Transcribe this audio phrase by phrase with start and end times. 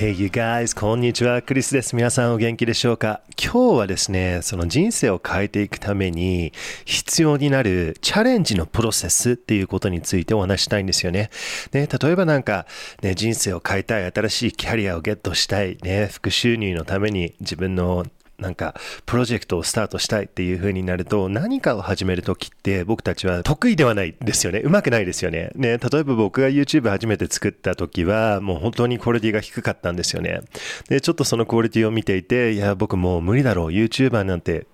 [0.00, 1.42] Hey you guys, こんにちは。
[1.42, 1.96] クリスです。
[1.96, 3.20] 皆さんお元気でしょうか？
[3.36, 6.52] 今日はですね、その人生を変えていくために
[6.84, 11.30] 必要になるチャレンジのプロセスっていうことについてお話したいんですよね。
[11.72, 12.66] ね例えばなんか、
[13.02, 18.06] ね、人生を変えたい、新しいキャリアをゲットしたい、ね、副収入のために自分の
[18.38, 18.74] なんか、
[19.04, 24.60] プロジェクトをスタートしたいっていう風になると、何かを始めるときって僕たちは得意ではないですよね。
[24.60, 25.50] うまくないですよね。
[25.56, 30.40] ね、例えば僕が YouTube 初めて作った時は、もう本当にクオリティが低かったんですよね。
[30.88, 33.66] で、ちょっとそのクオリティを見ていて、いや、僕もう無理だろう。
[33.70, 34.66] YouTuber なんて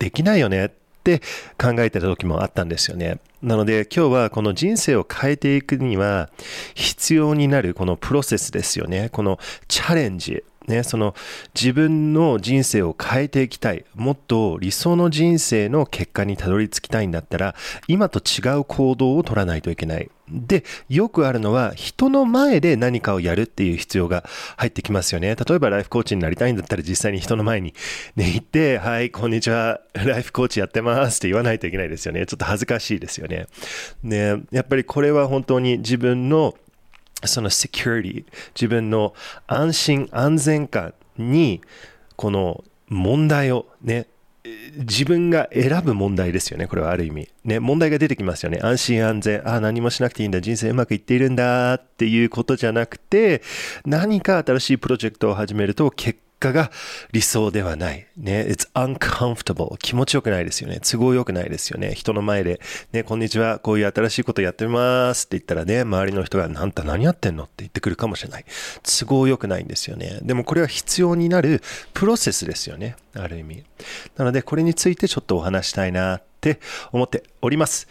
[0.00, 0.70] できないよねっ
[1.04, 1.20] て
[1.58, 3.20] 考えてた時もあったんですよね。
[3.42, 6.30] なので今日はこの人生を変えていくには
[6.74, 9.08] 必要になるこのプロセスですよね。
[9.12, 10.42] このチャレンジ。
[10.66, 11.14] ね、その
[11.54, 17.54] 自分の人生を変えていきたい、もっと理想の人生の結果にたどり着きたいんだったら、
[17.88, 20.10] 今と違う行動を取らないといけない。
[20.28, 24.24] で、よくあるのは、人の前で何かをやるっていう必要が
[24.56, 25.36] 入ってきますよね。
[25.36, 27.74] 例えば、ライフコーチになりたいんだったら、実際に人の前に、
[28.16, 32.26] ね、行って、はい、こんにちは、ライフコーチやってますって言わないといけないですよね。
[32.26, 33.46] ちょっと恥ずかしいですよね。
[34.02, 36.54] ね、やっぱりこれは本当に自分の
[37.24, 39.14] その security 自分の
[39.46, 41.60] 安心安全感に
[42.16, 44.06] この問題をね
[44.76, 46.66] 自分が選ぶ問題ですよね。
[46.66, 47.28] これはある意味。
[47.44, 48.58] ね、問題が出てきますよね。
[48.62, 49.48] 安心安全。
[49.48, 50.40] ああ、何もしなくていいんだ。
[50.40, 53.42] 人生うまくいっているんだっていうことじゃなくて、
[53.84, 56.70] 何か新しいプロジェクトを始めると結果が
[57.12, 58.06] 理想ではない。
[58.16, 59.76] ね、it's uncomfortable.
[59.78, 60.80] 気持ちよくないですよね。
[60.80, 61.94] 都合よくないですよね。
[61.94, 62.60] 人の前で、
[62.92, 67.44] ね、こんにちは、こういう新しいことやってますって言ったらね、周りの人が、なんた何やってんの？
[67.44, 68.44] って言ってくるかもしれない。
[68.82, 70.20] 都合よくないんですよね。
[70.22, 71.62] でもこれは必要になる
[71.94, 72.96] プロセスですよね。
[73.14, 73.64] ある意味。
[74.16, 76.60] なので、これについてちょっとお話したいなっって
[76.92, 77.88] 思っております。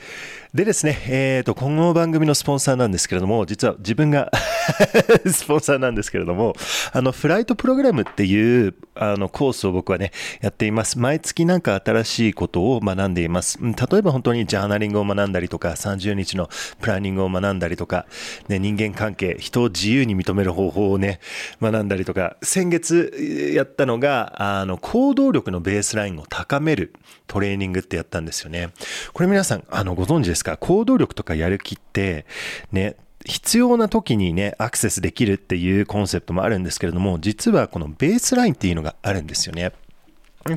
[0.55, 4.31] でですね、えっ、ー、と、今後の番組のスポンサーなんですけれども、実は自分が
[5.29, 6.55] スポンサーなんですけれども、
[6.93, 10.97] あの、フライトプログラムっていう、あの、コースを僕はね、やっています。
[10.97, 13.59] 毎月なんか新しいことを学んでいます。
[13.61, 18.05] 例えば本当にジャーナリングを学んだりとか、30日のプランニングを学んだりとか、
[18.47, 21.19] ね、人間関係、人を自由に認める方法をね、
[21.61, 26.93] 学んだりとか、先月やったのが、あの、行動力のベースラインを高める
[27.27, 28.69] トレーニングってやったんですよね。
[29.13, 30.57] これ皆さん、あの、ご存知ですか？
[30.57, 32.25] 行動力とかやる気って、
[32.71, 32.95] ね、
[33.25, 39.71] 必要な時にね、アクセスできるっていうコンセプトもあるんですけれども、実はこのベースラインっていうのがあるんですよね。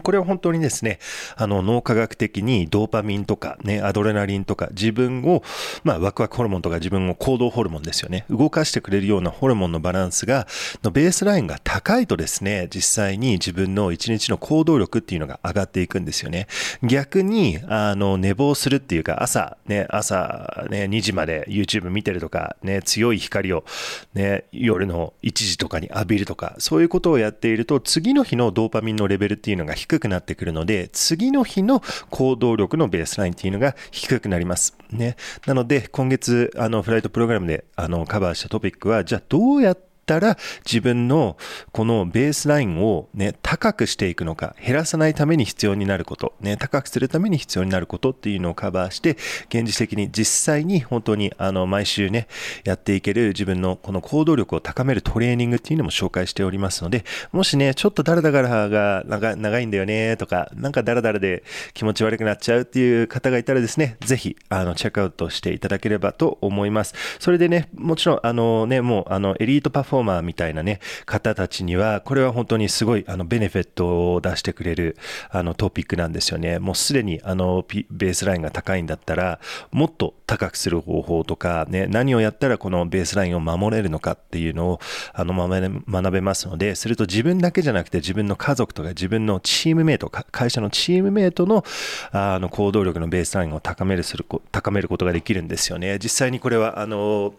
[0.03, 0.99] これは本当にですね、
[1.35, 5.43] あの脳科学的にドーパミンとかね、アドレナリンとか自分を、
[5.83, 8.27] まあワクワクホルモンとか自分を行動ホルモンですよね。
[8.29, 10.47] 動かしてくれるようなホルモンのバランスが、
[10.83, 16.49] のベースラインが高いとですね、実際に自分の一日の行動力っていうのが上がっていくんですよね。
[16.83, 23.65] 逆に、あの、寝坊するっていうか、朝、ね、朝ね、2時まで YouTube 見てるとか、ね、強い光を
[24.13, 34.77] ね、夜の1時とかに浴びるとか、そういうことをやっていると、次の日のドーパミンのレベルっていうのが低くなってくるので、次の日の行動力のベースラインっていうのが低くなります。
[34.91, 35.17] ね。
[35.47, 41.37] なので、今月、あの、フライトプログラムで、あの、カバーしたトピックは、じゃあどうやってったら自分の
[41.73, 49.11] このベースラインをね、高くしていくのか、減らさないために必要になること、ね、高くするために必要になることっていうのをカバーして、
[49.49, 52.27] 現実的に実際に本当にあの毎週ね、
[52.65, 61.45] やっていける自分のこの行動力を高めるトレーニングっていうのも紹介しておりますので、もしね、ちょっとダラダラが長いんだよねとか、なんかダラダラで
[61.75, 66.95] 気持ち悪くなっちゃうっていう方がいたらですね、ぜひ、あの、チェックアウトしていただければと思います。
[67.19, 74.97] それでね、もちろん、あのね、もう、あの、エリートパフォーマーみたいなね、方たちには、これは本当にすごい、あの、ベネフィットを出してくれる、
[75.31, 76.59] あの、トピックなんですよね。
[76.59, 84.81] もうすでに、あの、ベースラインが高いんだったら、もっと高くする方法とか、ね、何をやったらこのベースラインを守れるのかっていうのを、
[85.13, 91.65] あの、学べますので、すると自分だけじゃなくて、自分の家族とか自分のチームメイト、会社のチームメイトの、
[92.13, 95.99] あの、行動力のベースラインを高めるする、高めることができるんですよね。
[96.03, 97.35] 実際にこれは、あの、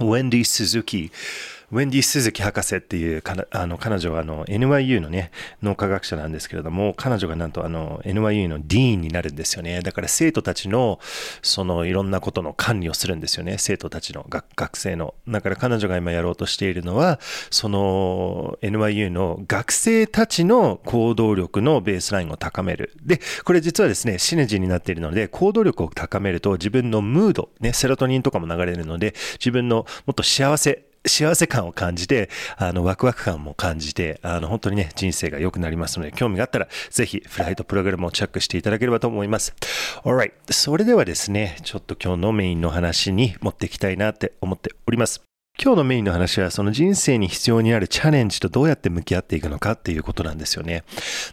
[0.00, 1.12] ウェンディ・スズキ
[1.72, 5.30] ウェンディ・鈴木博士っていうあの彼女はあの NYU のね
[5.62, 9.80] 脳科学者なんですけれども彼女がなんとあの NYU のディーンになるんですよね。
[9.80, 11.00] だから生徒たちの
[11.40, 13.56] そのいろんなことの管理をするんですよね。
[13.58, 15.14] 生徒たちの学生の。
[15.26, 17.18] だから彼女が今やろうとしているのは
[17.50, 22.92] その NYU の学生たちの行動力のベースラインを高める。
[23.02, 39.54] でこれ実はですねシネジーになっているので行動力を高めると自分のムードねセロトニンとかも流れるので自分のもっと幸せ幸せ感を感じて、あの、ワクワク感も感じて、あの、本当にね、人生が良くなりますので、興味があったら、ぜひ、フライトプログラムをチェックしていただければと思います。
[40.04, 40.32] Alright。
[40.50, 45.31] それではですね、ちょっと今日のメインの話に持っていきたいなって思っております。
[45.60, 50.82] 今日のメインの話は、その人生に必要になるチャレンジとどうやって向き合っていくのかっていうことなんですよね。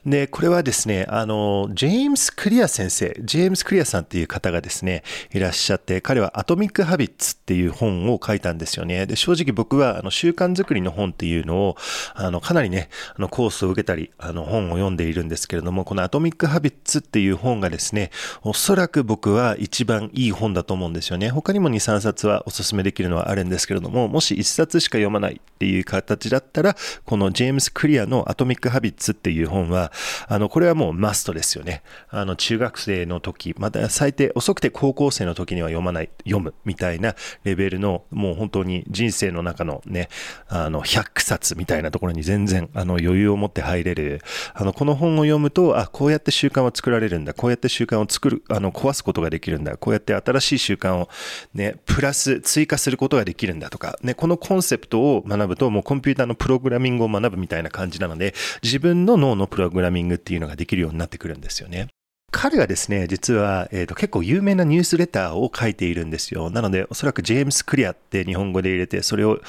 [0.06, 9.06] で、これはですね、あの、ジェームス・クリア先生、ジェームス・クリアさんっていう方がですね、いらっしゃって、彼はアトミック・ハビッツっていう本を書いたんですよね。
[9.08, 11.78] で、正直僕は、あの、習慣づくりの本っていうのを、
[12.14, 18.12] あの、かなりね、あの、コースを受けたり、あの、本を読んでいるんですけれども、このアトミック・ハビッツっていう本がですね、
[18.44, 21.30] おそらく僕は一番いい本だと思うんですよね。
[21.30, 26.76] 他にも2、3冊はおすすめできるのはあるんですけれども、もし1冊しか読まないっていう形だったら、
[27.06, 29.92] このジェームス・クリアのアトミック・ハビッツっていう本は、
[30.28, 31.84] あの、これはもうマストですよね。
[32.10, 40.10] あの、中学生の時、また最低遅くて高校生の時には読まない、読むみたいなレベルの、もう本当に人生の中のね、
[40.48, 44.22] あの、100冊みたいなところに全然、あの、余裕を持って入れる。
[44.54, 47.34] あの、この本を読むと、あ、こうやって習慣を作られるんだ。
[47.34, 49.78] こうやって習慣を作る、あの、壊すことができるんだ。
[49.78, 51.10] こうやって新しい習慣を
[51.54, 61.88] ね、プラス、追加することができるんだとか、ね、このコンセプトを学ぶと、もうコンピューターのプログラミングを学ぶみたいな感じなので、自分の脳のプログラミングっていうのができるようになってくるんですよね。
[62.32, 66.50] 彼がですね、実は、えーと、結構有名なニュースレターを書いているんですよ。
[66.50, 69.40] なので、おそらくジェームス・クリアって日本語で入れて、それを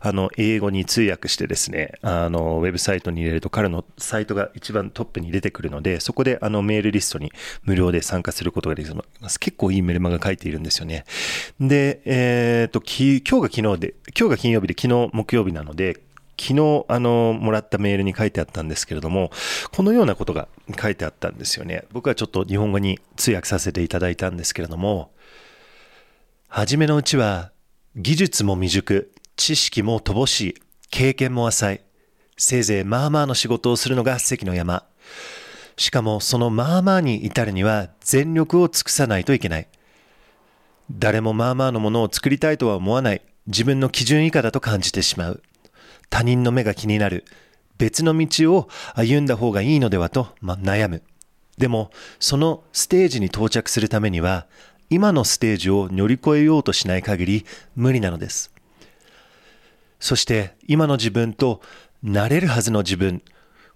[0.00, 7.32] あの英語に通訳してですね、あのウェブサイトに入れると彼のサイトが一番トップに出てくるので、そこであのメールリストに
[7.64, 9.40] 無料で参加することができます。
[9.40, 11.04] 結構いいメルマガ書いているんですよね。
[11.60, 16.05] で、えっ、ー、と、今日が昨日で、今日が金曜日で昨日木曜日なので、
[16.38, 19.30] 昨日、あの、もらったメールに書いてあったんですけれども、
[19.72, 20.48] このようなことが
[20.80, 21.84] 書いてあったんですよね。
[21.92, 25.12] 僕はちょっと日本語に通訳させていただいたんですけれども、
[26.48, 27.52] 初めのうちは、
[27.96, 30.54] 技術も未熟、知識も乏しい、
[30.90, 31.80] 経験も浅い、
[32.36, 34.84] せいぜいまあまあの仕事をするのが関の山。
[35.78, 39.68] しかもそのまあまあに至るには全力を尽くさないといけない。
[40.90, 43.22] 誰もまあまあのものを作りたいとは思わない。
[43.46, 45.42] 自分の基準以下だと感じてしまう。
[46.10, 47.24] 他人の目が気になる、
[47.78, 51.02] 別の道を歩んだ方がいいのではと、ま悩む。
[51.58, 54.46] でも、そのステージに到着するためには、
[54.88, 58.52] 今のステージを乗り越えようとしない限り無理なのです。
[59.98, 61.60] そして今の自分と
[62.02, 63.22] なれるはずの自分、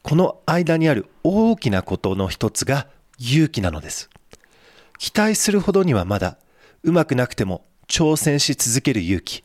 [0.03, 2.87] この間にある大きなことの一つが
[3.19, 4.09] 勇気なのです。
[4.99, 6.39] 期待するほどにはまだ
[6.83, 9.43] うまくなくても挑戦し続ける勇気。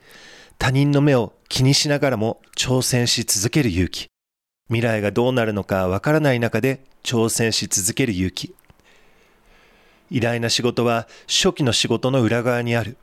[0.57, 4.07] 他人の目を気にしながらも挑戦し続ける勇気。
[4.68, 8.56] 未来がどうなるのかわからない中で挑戦し続ける勇気。
[10.10, 12.98] 偉大な仕事は初期の仕事の裏側にある。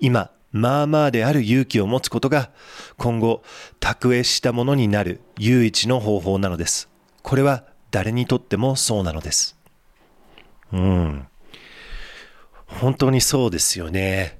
[0.00, 2.50] 今、まあまあである勇気を持つことが
[2.98, 3.42] 今後、
[3.80, 6.88] 卓越したものになる唯一の方法なのです。
[7.22, 9.56] これは誰にとってもそうなのです。
[10.72, 11.26] うん。
[12.66, 14.36] 本当にそうですよね。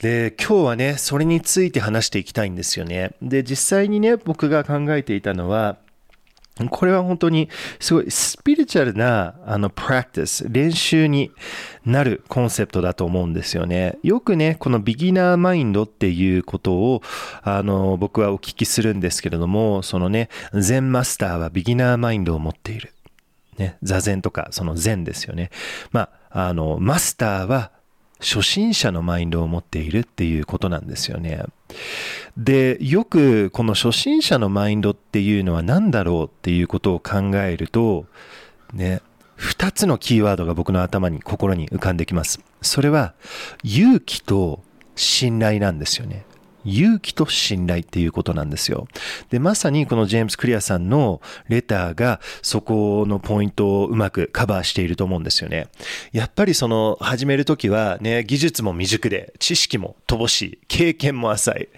[0.00, 3.12] で、今日はね、それについて話していきたいんですよね。
[3.20, 5.76] で、実際にね、僕が考えていたのは、
[6.70, 7.48] これは本当に
[7.78, 11.30] すごいスピリチュアルなあのプラクティス、練習に
[11.84, 13.98] なるコンセプトだと思うんですよね。
[14.02, 17.02] よくね、このビギナーマインドっていうことを
[17.42, 22.92] あの僕はお聞きするんですけれども、そのね、禅マスターはビギナーマインドを持っている。
[23.56, 25.50] ね、座禅とかその禅ですよね。
[25.92, 27.72] まあ、あの、マスターは
[28.20, 31.42] 初心者のマインドを持っているっていうことなんですよね。
[32.36, 38.06] で、よくこの初心者のマインドっていうのは何だろうっていうことを考えると、
[38.72, 39.02] ね、
[39.36, 42.40] 二つのキーワードが僕の頭に、心に浮かんできます。
[42.60, 43.14] それは、
[43.62, 44.64] 勇気と
[44.96, 46.24] 信頼なんですよね。
[46.64, 48.88] 勇気と信頼っていうことなんですよ。
[49.30, 55.68] で、まさにこのジェームス・クリアさんのレターがそこのポイントをうまくカバーしていると思うんですよね。
[56.12, 61.68] やっぱりその始めるときはね、技術も未熟で、知識も乏しい、経験も浅い。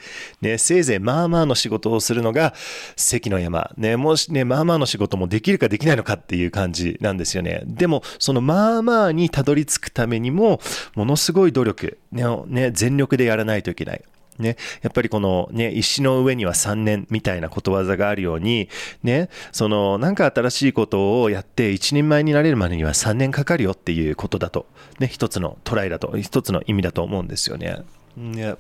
[0.40, 2.54] ね、せいぜいまあまあの仕事をするのが
[2.96, 3.70] 関の山。
[3.76, 7.62] ね、もしね、まあまあの仕事もできるかできないのかっていう感じなんですよね。
[7.66, 10.60] でも、そのまあまあにたどり着くためにも、
[10.94, 14.02] ものすごい努力、ね、ね全力でやらないといけない。
[14.38, 18.68] ね、やっぱりこのね、石の上には3年みたいなことわざがあるように、
[19.02, 24.66] ね、そのなんか新しいことをやって一人前になれるまでには3年かかるよっていうことだと、
[24.98, 27.82] ね、一つのトライだと、一つの意味だと思うんですよね。
[28.16, 28.54] ね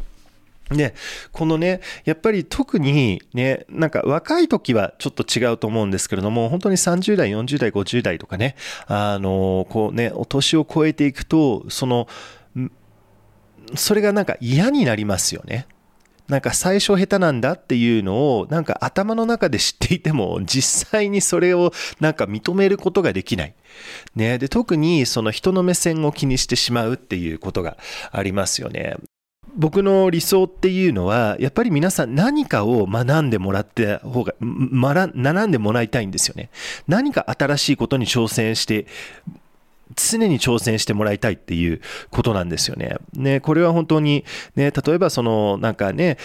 [0.70, 0.94] で、
[1.32, 8.54] このね、やっぱり特にね、なんか若い時はちょっと違うと思うんですけれども、本当に30代、40代、50代とかね、
[8.86, 12.06] あの、こうね、お年を超えていくと、その、
[13.76, 15.66] それがなんか嫌になりますよね。
[16.28, 23.54] なんか最初下手なんだっていうのをなんか頭の中で知っていても実際にそれをなんか認めることができない。
[24.14, 24.38] ね。
[24.38, 27.76] で、特にその人の目線を気にしてしまうっていうことが
[28.12, 28.96] ありますよね。
[29.56, 36.50] 僕の理想っていうのは、やっぱり皆さん何かを学んでもらって方が、学んでもらいたいんですよね。
[36.86, 38.86] 何か新しいことに挑戦して
[39.96, 41.80] 常に挑戦してもらいたいっていう
[42.10, 42.96] ことなんですよね。
[43.14, 44.24] ね、これは本当に、
[44.56, 46.18] ね、例えばその、なんかね、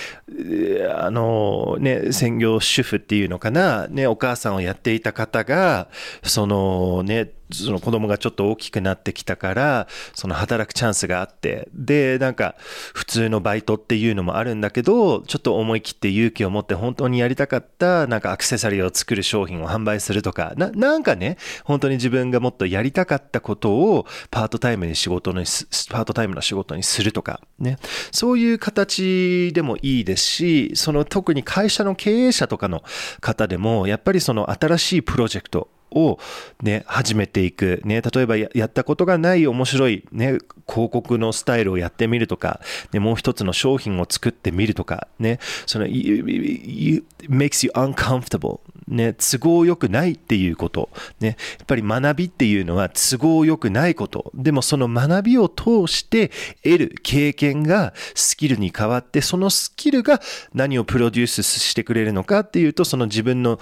[0.95, 5.87] あの、ね、専業主婦っていうのかな、ね、お母さんをやっていた方が、
[6.23, 12.55] そのね、その子供がちょっと大きくなってきたから、その働くチャンスがあって、で、なんか、
[12.93, 25.45] 普通のバイトっていうのもあるんだけど、ちょっと思い切って勇気を持って本当にやりたかった、なんかアクセサリーを作る商品を販売するとか、な、なんかね、本当に自分がもっとやりたかったことをパートタイムに仕事に、
[25.89, 27.77] パートタイムの仕事にするとか、ね。
[28.11, 32.83] そういう形でもいいですし、その特に会社の経営者とかの
[33.21, 36.19] 方でも、やっぱりその新しいプロジェクト、を
[36.61, 37.81] ね、始めていく。
[37.85, 40.37] ね、例えばやったことがない面白いね、
[40.67, 42.59] 広告のスタイルをやってみるとか、
[42.91, 48.59] ね、もう一つの商品を作ってみるとか、ね、その you,、makes you uncomfortable.
[48.87, 50.89] ね、都合良くないっていうこと。
[51.19, 54.31] ね、やっぱり学びっていうのは都合良くないこと。
[54.35, 56.31] でもその学びを通して
[56.63, 60.21] 得る経験がスキルに変わって、そのスキルが
[60.53, 63.59] 何をプロデュースしてくれるのかっていうと、その自分の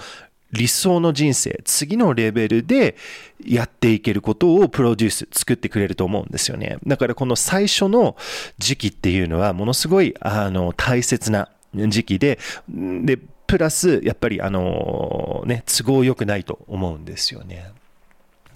[0.54, 2.96] 理想の人生、次のレベルで
[3.44, 6.78] やっていけることをプロデュース、作ってくれると思うんですよね。
[6.86, 8.16] だからこの最初の
[8.58, 17.72] 時期っていうのはものすごいあの大切な時期で、で、プラスやっぱりあのね、都合良くないと思うんですよね。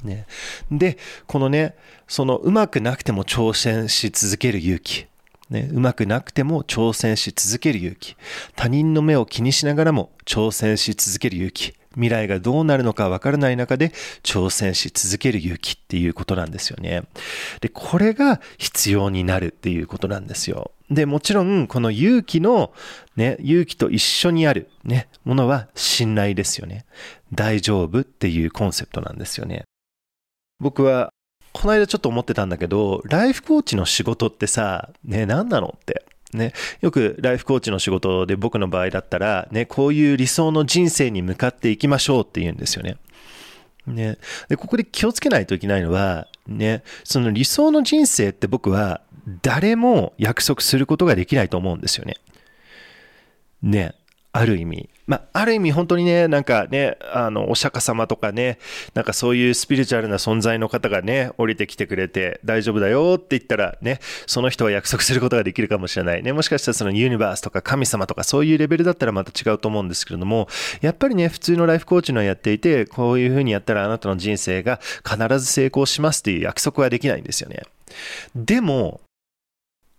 [0.05, 0.27] ね。
[0.71, 1.75] で、このね、
[2.07, 5.07] そのうまくなくても挑戦し続ける勇気。
[5.51, 8.17] ね、うまくなくても挑戦し続ける勇気。
[8.55, 11.78] 他人の目を気にしながらも挑戦し続ける勇気。
[11.93, 13.93] 未来がどうなるのかわからない中で
[14.23, 17.05] 挑戦し続ける勇気っていうことなんですよね。
[17.61, 20.73] で、これが必要になるっていうことなんですよ。
[20.91, 22.73] で、もちろん、この勇気の、
[23.17, 26.87] ね、勇気と一緒にある、ね、ものは信頼ですよね。
[27.33, 29.65] 大丈夫っていうコンセプトなんですよね。
[30.61, 31.11] 僕は、
[31.53, 36.05] この間ちょっと思ってたんだけど、ライフコーチの仕事ってさ、ね、何なのって。
[36.33, 42.99] ね、よくライフコーチの仕事で僕の場合だったら、ね、こういう理想の人生に向かっていきましょうって言うんですよね。
[43.87, 44.19] ね、
[44.49, 49.01] でここで気をつけないといけないのは、ね、その理想の人生って僕は
[49.43, 52.17] 誰も約束することができないと思うんですよね。
[53.63, 53.95] ね、
[54.33, 54.89] ある意味。
[55.07, 58.59] まあ、ある意味本当にね、なんかね、あの、お釈迦様とかね、
[58.93, 66.35] なんかそういうスピリチュアルな存在の方がね、降りてきてくれて、大丈夫だよって言ったらね、その人は約束することができるかもしれないね。
[66.35, 70.47] もしかしたらそのユニバースとか神様とかそういうレベルだったらまた違うと思うんですけれども、
[70.83, 77.63] やっぱりね、普通のライフコーチのやっていて、こういうふうにやったらあなたの人生が必ず成功しますっていう約束はできないんですよね。
[78.37, 79.01] でも、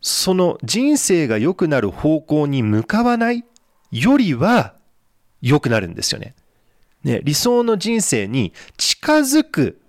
[0.01, 3.43] その人生が良くなる方向に向かわない
[3.91, 4.75] よりは
[5.41, 6.35] 良くなるんですよね。
[7.03, 9.79] ね、理想の人生に近づく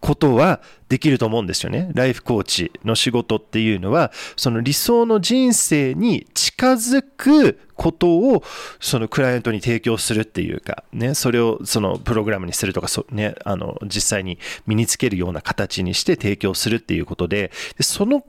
[0.00, 1.90] ことはできると思うんですよね。
[1.94, 8.42] ライフコーチの仕事っていうのは、その理想の人生に近づくことを、
[8.80, 18.24] そのクライアントに提供するっていうか、ね、それをそのプログラムにするとか、そね、あの、実際に身につけるような形にして提供するっていうことで、でその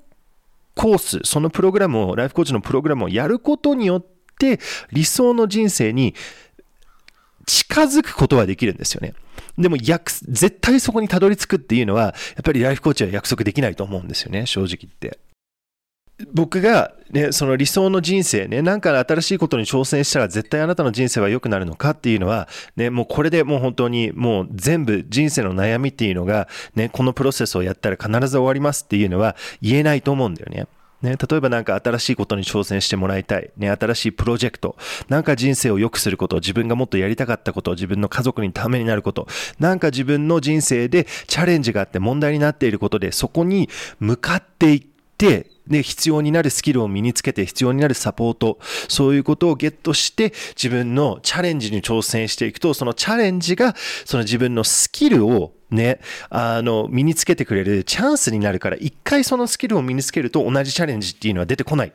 [0.75, 4.20] コース、そのプログラムを、ライフコーチのプログラムをやることによって、て
[4.91, 6.15] 理想の人生に
[7.45, 9.13] 近づくことはできるんですよね。
[9.57, 15.19] でも絶対そこにたどり着くっていうのは、やっぱりライフコーチは約束できないと思うんですよね、正直言って。
[16.33, 30.67] 僕が、ね、その理想の人生ね、なんか新しいことに挑戦したら絶対あなたの人生は良くなるのかっていうのは、ね、もうこれでもう本当にもう全部人生の悩みっていうのが、ね、このプロセスをやったら必ず終わりますっていうのは言えないと思うんだよね。
[31.01, 33.49] ね、例えばなんか新しいことに挑戦してもらいたい。
[33.57, 34.75] ね、新しいプロジェクト。
[35.09, 39.27] なんか人生を良くすること、自分がもっとやりたかったこと、自分の家族にためになること。
[39.59, 44.81] なんか自分の人生でチャレンジがあって問題になっていることで、そこに向かっていっ
[45.17, 55.99] て、で、必要になるスキルを身につけて必要になるサポート、そういうことをゲットして自分のチャレンジに挑戦していくと、そのチャレンジがその自分のスキルをね、
[56.29, 61.93] あの、身につけてくれるチャンスになるから、一回そのスキルを身につけると同じチャレンジっていうのは出てこない。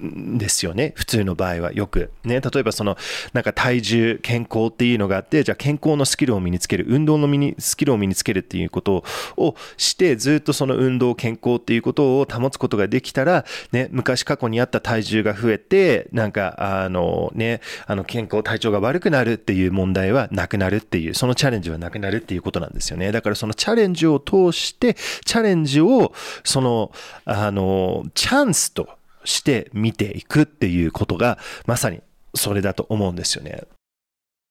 [0.00, 0.92] ですよね。
[0.96, 2.10] 普通の場合はよく。
[2.24, 2.40] ね。
[2.40, 2.96] 例えばその、
[3.32, 9.04] なんか体重、健康っていうのがあって、じゃあ健康のスキルを身につける、運動の身にスキルを身につけるっていうこと
[9.36, 23.10] をして、ずっとその運動、健康っていうことを保つことができたら、ね、昔過去にあった体重が増えて、なんか、あのね、あの健康、体調が悪くなるっていう問題はなくなるっていう、そのチャレンジはなくなるっていうことなんですよね。
[23.10, 26.12] だからそのチャレンジを通して、チャレンジを、
[26.44, 26.92] その、
[27.24, 28.97] あの、チャンスと、
[29.28, 32.00] して見ていくっていうことがまさに
[32.34, 33.64] それだと思うんですよね。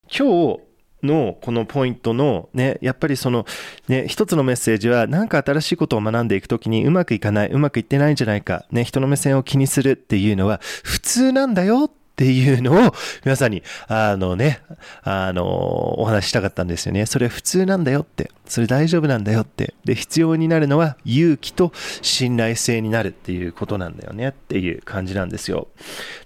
[0.08, 0.60] 今日
[1.04, 3.46] のこのポイントのね、やっぱりその
[3.88, 14.62] ね、一つのメッセージは何か新しいことを学んでいくときにうまくいかない、うまくいってないんじゃないか、ね、人の目線を気にするっていうのは普通なんだよっっていうのを皆さんに、あのね、
[15.04, 17.06] あの、お話ししたかったんですよね。
[17.06, 18.32] それ普通なんだよって。
[18.48, 19.76] それ大丈夫なんだよって。
[19.86, 21.72] で、必要になるのは勇気と
[22.02, 25.68] 信頼性になるっていうことなんだよねっていう感じなんですよ。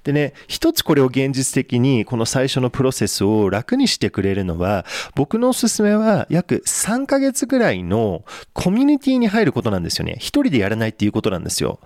[0.03, 10.15] でね、一つこれを現実的にこの最初のプロセスを楽にしてくれるのは、僕のおすすめは約3ヶ月ぐらいのコミュニティに入ることなんですよね。
[10.19, 11.79] 一人でやらないっていうことなんですよ。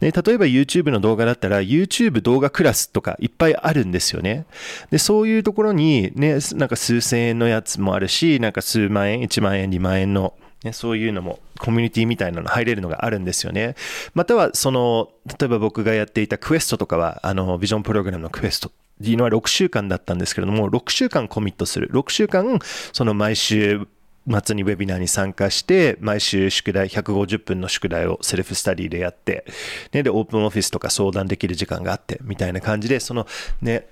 [0.00, 4.46] ね、例えば YouTube の動画だったら YouTube 動画クラスとかいっぱいいあるんですよね。
[4.90, 13.76] で、そういうところにね、なんか数千円のやつもあるし、なんか数万円、1万円、2万円のね、そういうのもコミュニティみたいなの入れるのがあるんですよね。
[14.14, 21.90] または、その、例えば僕がやっていたクエストとかは、あの、ビジョンプログラムのクエストっていうのは6週間だったんですけれども、6週間コミットする。
[21.92, 22.58] 6週間、
[22.92, 23.86] その毎週、
[24.30, 29.44] 末にウェビナーに参加して、毎週宿題、150分の宿題をセルフスタディでやって、
[29.92, 33.26] ね、で、オープンオフィスとか相談できる時間があって、みたいな感じで、その
[33.60, 33.88] ね、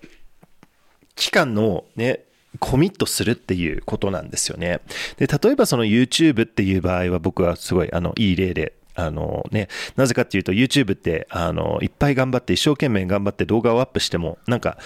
[1.14, 2.24] 期間のね、
[2.60, 4.80] コミットするっていうことなんですよね。
[5.16, 14.76] で、例えばその YouTube っていう場合は僕はすごいあのいい例であのね、なぜかっていうと YouTube ってあのいっぱい頑張って一生懸命頑張って動画をアップしてもなんか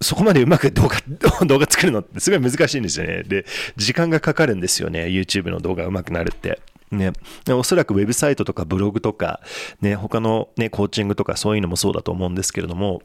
[0.00, 0.96] そこまでうまく動画、
[1.44, 3.24] 動画作るのってすごい難しいんですよね。
[3.24, 3.44] で、
[3.76, 5.06] 時間がかかるんですよね。
[5.06, 6.60] YouTube の動画うまくなるって。
[6.90, 7.12] ね、
[7.50, 9.40] おそらくウェブサイトとかブログとか、
[9.82, 13.02] ね、他の、ね、コーチングとかそういうのもそうだと思うんですけれども、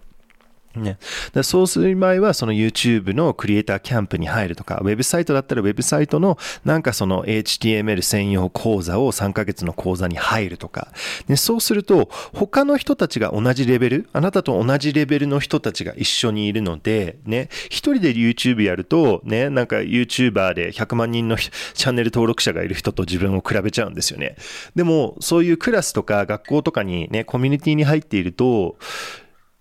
[0.76, 0.98] ね、
[1.44, 10.92] そうする場合は、その YouTube のクリエイターキャンプに入るとか、ウェブサイトだったらウェブサイトのなんかその HTML 専用講座を3ヶ月の講座に入るとか、
[11.28, 24.36] ね、そうすると、他の人たちが同じレベル、あなたと同じレベルの人たちが一緒にいるので、ね、一人で YouTube やると、ね、なんか YouTuber で100万人のチャンネル登録者がいる人と自分を比べちゃうんですよね。
[24.76, 28.78] でも、そういうクラスとか学校とかにね、コミュニティに入っていると、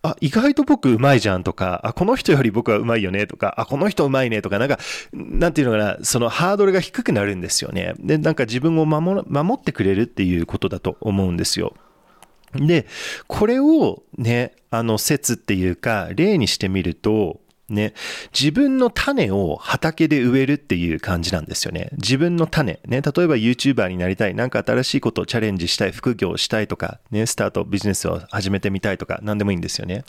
[0.03, 4.79] あ、意外と僕うまいじゃんとか、あ、この人より僕はうまいよねとか、あ、この人うまいねとか、なんか、
[5.13, 7.95] なんていうのかな、そのハードルが低くなるんですよね。
[8.01, 11.75] で、なんか自分を守守ってくれるっていうことだと思うんですよ。
[12.55, 12.87] で、
[13.29, 17.41] これをね、あの説っていうか、例にしてみると、
[17.73, 17.95] ね、
[18.39, 21.91] 自分の種を畑で植えるっていう感じなんですよね。
[21.93, 22.81] 自分の種。
[22.87, 30.05] ね、例えば YouTuber になりたい、なんか新しいことをチャレンジしたい、副業をしたいとか、ね、スタート、ビジネスを始めてみたいとか、何でもいいんですよね。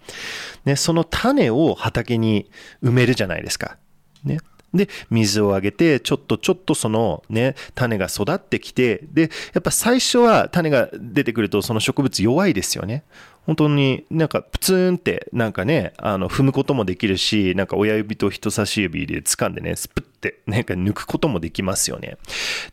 [0.65, 2.49] ね、その種を畑に
[2.83, 3.77] 埋めるじゃないですか。
[4.23, 4.39] ね。
[4.73, 13.03] で、水をあげて、ちょっとちょっとそのね、種が育ってきて、で、やっぱ最初は種が出てくるとその植物弱いですよね。
[13.45, 22.17] 本当になんかプツンってなんかね、あの踏むこともできるし、なんか親指と人差し指で掴んでね、スプってなんか抜くこともできますよね。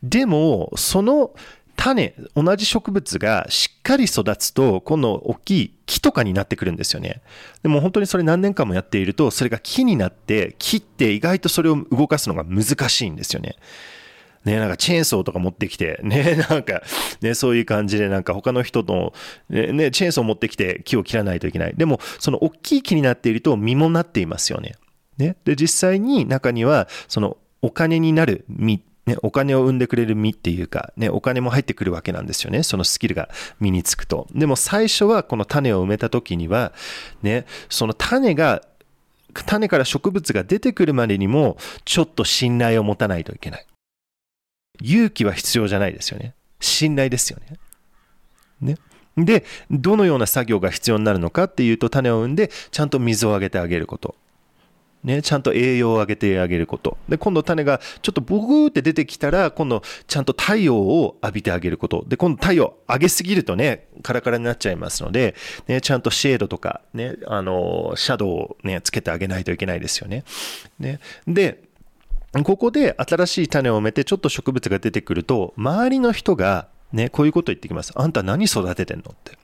[0.03, 1.33] でも、その
[1.77, 7.23] 種、同じ植物がしっかり育つと、今度大きい木とかになってくるんですよね。
[7.63, 13.57] でも本当にそれ何年間もやっていると、それが木になって、木って意外とそれを動かすのが難しいんですよね。
[14.45, 16.83] ね、なんかチェーンソーとか持ってきて、 ね、なんか、
[17.21, 19.13] ね、そういう感じでなんか他の人の、
[19.49, 21.75] ね、ね、チェーンソー持ってきて木を切らないといけない。
[21.77, 24.75] でも、その大きい木になっていると実もなっていますよね。
[25.19, 25.37] ね。
[25.45, 32.63] で、実際に中には、そのお金になる実ね、お金を生んでくれる実っていうか、ね、お金も入ってくるわけなんですよね。
[32.63, 34.27] そのスキルが身につくと。
[34.35, 36.73] でも最初はこの種を埋めた時には、
[37.23, 38.63] ね、その種が、
[39.33, 43.67] 種から植物が出てくるまでにも、ちょっと信頼を持たないといけない。
[44.83, 46.35] 勇気は必要じゃないですよね。
[46.61, 47.59] 信頼ですよね。
[48.61, 48.77] ね。
[49.17, 54.15] で、どのような作業が必要になるのかっていうと、種を産んで、ちゃんと水をあげてあげること。
[55.03, 56.99] ね、ちゃんと栄養をあげてあげること。
[57.09, 62.05] で、今度種がちょっとボグーって出てきたら、今度ちゃんと太陽を浴びてあげること。
[62.07, 65.35] で、今度太陽上げすぎるとね、カラカラになっちゃいますので、
[65.69, 70.25] ね、ちゃんとシェードとか、ね、あの、シャドウをね、つけてあげないといけないですよね。
[70.79, 71.01] ね。
[71.27, 71.63] で、
[72.45, 77.93] ここで新しい種を埋めてちょっと植物が出てくると、周りの人がね、こういうこと言ってきます。
[77.97, 79.37] あんた何育ててんのって。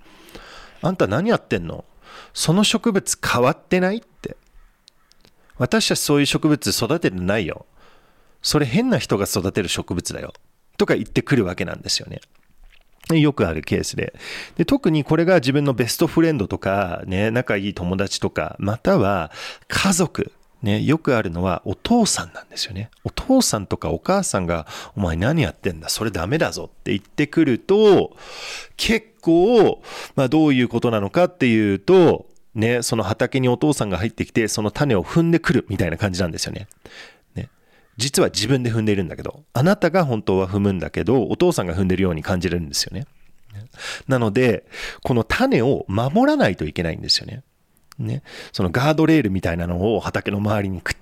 [0.82, 1.84] あんた何やってんの？
[2.32, 4.36] その植物変わってないって。
[5.58, 7.66] 私たちそういう植物育ててないよ。
[8.42, 10.32] それ変な人が育てる植物だよ。
[10.76, 12.20] とか言ってくるわけなんですよね。
[13.18, 14.12] よくあるケースで
[14.56, 14.64] で。
[14.64, 19.30] 特にこれが自分のベストフレンドとか、ね、仲いい友達とか、または
[19.68, 20.32] 家族、
[20.66, 22.90] ね、よくあるのはお父さんなんですよね。
[23.04, 25.88] お父さんとかお母さんが、お前何やってんだ？
[25.88, 28.14] それダメだぞって言ってくると、
[28.76, 29.82] 結校、
[30.14, 36.68] まあ、どういうことなのかっていうと、ね、その畑にお父さんが入ってきて、その種を踏んでくるみたいな感じなんですよね。
[37.98, 43.06] 実は自分で踏んでいるんだけど、あなたが本当は踏むんだけど、お父さんが踏んでるように感じれるんですよね。
[44.06, 44.66] なので、
[45.02, 47.42] この種を守らないといけないんですよね。
[47.98, 48.22] ね。
[48.52, 50.96] そのガードレールみたいなのを畑の周りにくっ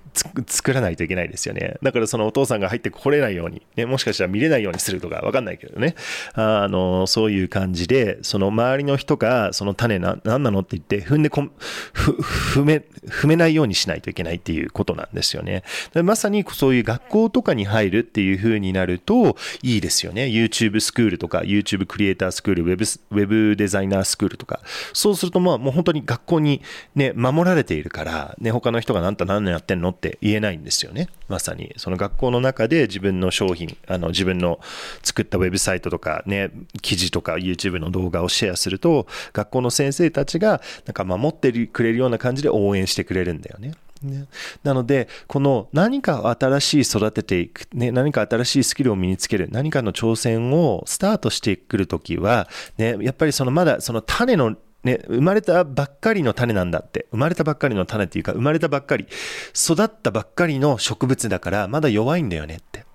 [0.47, 1.77] 作らないといけないですよね。
[1.83, 5.95] だからそのお父さんが入ってこれないように、ね、もしかしたら見れないようにするとかわかんないけどね。
[6.33, 11.47] あの、そういう感じで、その周りの人がその種な、何なのって言って踏んでこ、
[11.93, 15.63] 踏め、踏めないようにしないといけないっていうことなんですよね。
[16.03, 20.25] まさにそういう学校とかに入るっていう風になるといいですよね。
[20.25, 24.61] YouTube スクールとか YouTube クリエイタースクール、Web、Web デザイナースクールとか。
[24.93, 26.61] そうするとまあもう本当に学校に
[26.95, 31.09] ね、守られているから、ね、他の人が何と何年やってんのって言えないんですよね。
[31.27, 31.73] まさに。
[31.77, 34.59] その学校の中で自分の商品、あの自分の
[35.03, 43.73] 作ったウェブサイトとかね、記事とか YouTube の動画をシェアすると、学校の先生たちがなんか守ってくれるような感じで応援してくれるんだよね。
[44.01, 44.27] ね、
[44.63, 57.07] なので、この何か新しい育てていく、ね、何か新しいスキルを身につける、何かの挑戦をスタートしてくるときは、ね、やっぱりそのまだその種のね、生まれたばっかりの種なんだって。
[57.09, 59.07] 生まれたばっかりの種っていうか、生まれたばっかり、
[59.55, 62.85] 育ったばっかりの植物だから、まだ弱いんだよねって。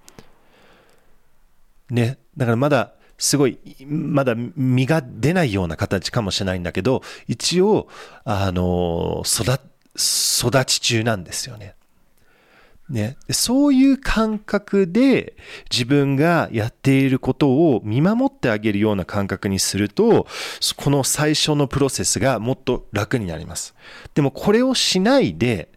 [1.90, 2.18] ね。
[2.36, 7.88] だからまだ、すごい、まだ実が出ないような形かもしれないんだけど、一応、
[8.24, 9.58] あの、育、
[9.96, 11.74] 育ち中なんですよね。
[12.90, 15.36] ね、そういう感覚で
[15.70, 20.26] 自分がやっていることを見守ってあげるような感覚にすると、
[20.76, 23.76] この最初のプロセスがもっと楽になります。
[24.14, 25.68] でもこれをしないで、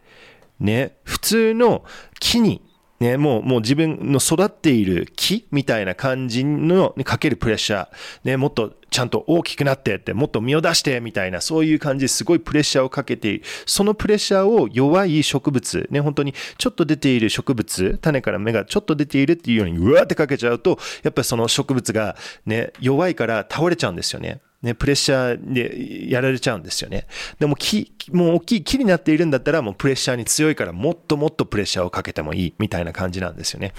[0.59, 1.85] ね、普通の
[2.19, 2.63] 木に
[3.03, 7.89] ね、もう、もう自分の育っている木みたいな感じのにかけるプレッシャー、
[8.23, 24.39] ね、もっとちゃんと大きくなってって、もっと身を出してみたいな、そういう感じですごいプレッシャーをかけて、そのプレッシャーを弱い植物、ね、本当にちょっと出ている植物、種から芽がちょっと出ているっていうように、うわーってかけちゃうと、やっぱりその植物がね、弱いから倒れちゃうんですよね。
[24.63, 27.05] ね、プレッシャーでやられちゃうんですよね。
[27.37, 33.73] でも木、もう大きい木になっているんだったら、もうプレッシャーに強いから、もっともっとプレッシャーをかけてもいい、みたいな感じなんですよね。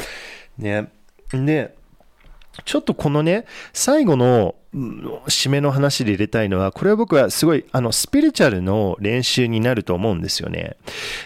[0.59, 0.93] ね。
[1.33, 1.75] で、
[2.67, 10.77] ちょっとこのね、最後の締めの話で入れたいのは、これは僕はすごい、あの、スピリチュアルの練習になると思うんですよね。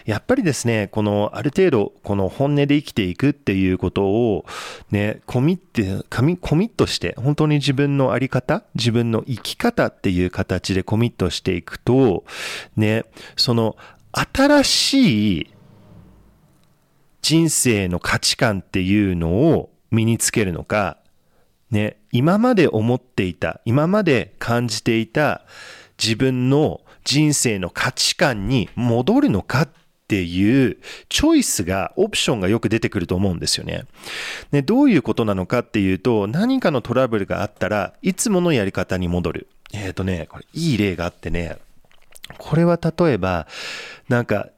[0.04, 4.44] やっぱりですね、この、ある程度、この本音で生きていくっていうことを、
[4.90, 12.24] ね、コミット、コミットして、本当に自分のあり方、自分の生き方っていう形でコミットしていくと、
[12.76, 13.04] ね、
[13.36, 13.76] その、
[14.12, 15.50] 新しい
[17.22, 20.98] 人生の価値観っていうのを身につけるのか、
[21.70, 25.42] ね、今まで思っていた、今まで感じていた
[26.02, 29.68] 自分の人生の価値観に戻るのかっ
[30.08, 30.78] ていう
[31.08, 33.84] チョイスが、オプションがよく出てくると思うんですよね。
[34.52, 39.48] ね、どういうことなのかっていうと、何かのトラブルがあったらいつものやり方に戻る。
[39.74, 41.58] えっ、ー、とね、これいい例があってね、
[42.38, 43.46] これは例えば、
[44.08, 44.48] なんか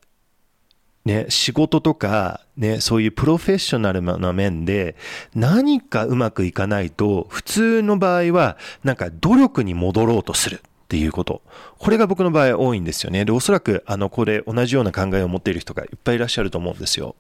[1.11, 4.95] ね、仕事とか、ね、そういうプロフェッショナルな面で
[5.35, 10.63] 何かうまくいかないと、普通の場合は、なんか努力に戻ろうとする。
[10.63, 11.41] っていうこと。
[11.79, 13.25] これが僕の場合多いんですよね。
[13.25, 17.15] で、おそらく、あの、これ同じような考えを持っている人がいっぱいいらっしゃると思うんですよ。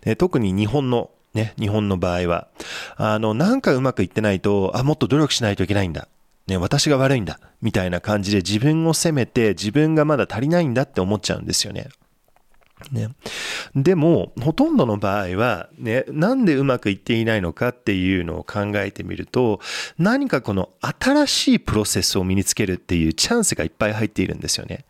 [0.00, 2.48] で特に日本の、ね、日本の場合は、
[2.96, 6.08] あの、なんかうまくいってないと、あ、もっと努力しないといけないんだ。
[6.48, 7.38] ね、私が悪いんだ。
[7.60, 11.90] みたいな感じで自分を責めて、自分がまだ足りないんだって思っちゃうんですよね。
[12.90, 13.10] ね、
[13.74, 19.60] でも、ほとんどの場合は、ね、なんでうまくいっていないのかっていうのを考えてみると、
[19.98, 24.84] 何かこの新しいプロセスを身につけるっていうチャンスがいっぱい入っているんですよね。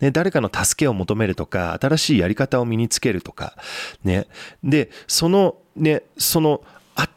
[0.00, 3.56] ね、誰かの助けを求めるとか、新しいやり方を身につけるとか、
[4.04, 4.26] ね。
[4.62, 6.62] で、その、ね、その、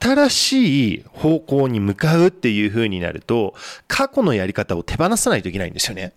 [0.02, 3.54] 新しい方向に向かうっていう風になると、
[3.88, 6.14] 過去のやり方を手放さないといけないんですよね。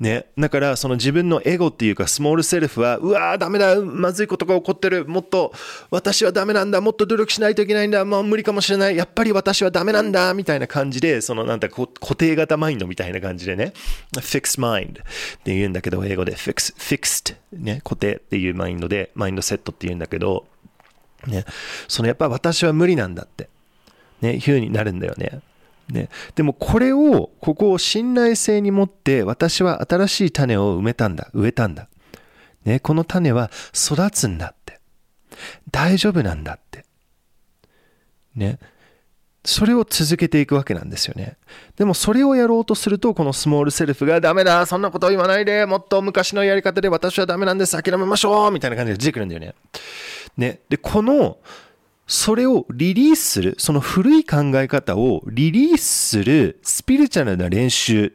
[0.00, 0.26] ね。
[0.36, 5.52] だから、その自分のエゴっていうか、スモールセルフは、うわー、ダメだ、まずいことが起こってる、もっと、
[5.90, 11.86] 私はダメなんだ、もっと努力しないといけないんだ、もう無理かもしれない、やっぱり私はダメなんだ、みたいな感じで、その、なんだ、固
[12.16, 13.74] 定型マインドみたいな感じでね、
[14.16, 14.94] fixed mind っ
[15.44, 16.34] て言うんだけど、英語で。
[16.34, 20.46] fix, fixed ね、固定っていうマインドで、マインドセットって言うんだけど、
[21.26, 21.44] ね、
[21.88, 23.50] そのやっぱ私は無理なんだって、
[24.22, 25.40] ね、いう風になるんだよね。
[25.90, 31.88] ね、でもこれを、ここを信頼性に持って私は新しい種を埋めたんだ、植えたんだ。
[32.64, 34.80] ね、この種は育つんだって。
[35.70, 36.84] 大丈夫なんだって。
[38.34, 38.58] ね。
[39.42, 41.38] それを続けていくわけなんですよね。
[41.76, 49.54] でもそれをやろうとすると、このスモールセルフがダメだ、そんなことを言わないで、もっと昔のやり方で私はダメなんです、諦めましょうみたいな感じで出てくるんだよね。
[50.36, 50.60] ね。
[50.68, 51.38] で、この、
[52.10, 58.12] それをリリースする、その古い考え方をリリースするスピリチュアルな練習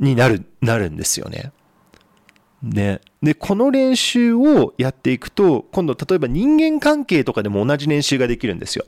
[0.00, 1.52] になる、なるんですよね。
[2.60, 3.00] ね。
[3.22, 8.86] で、この練習をやっていくと、今度例えば人間関係とかでも同じ練習ができるんですよ。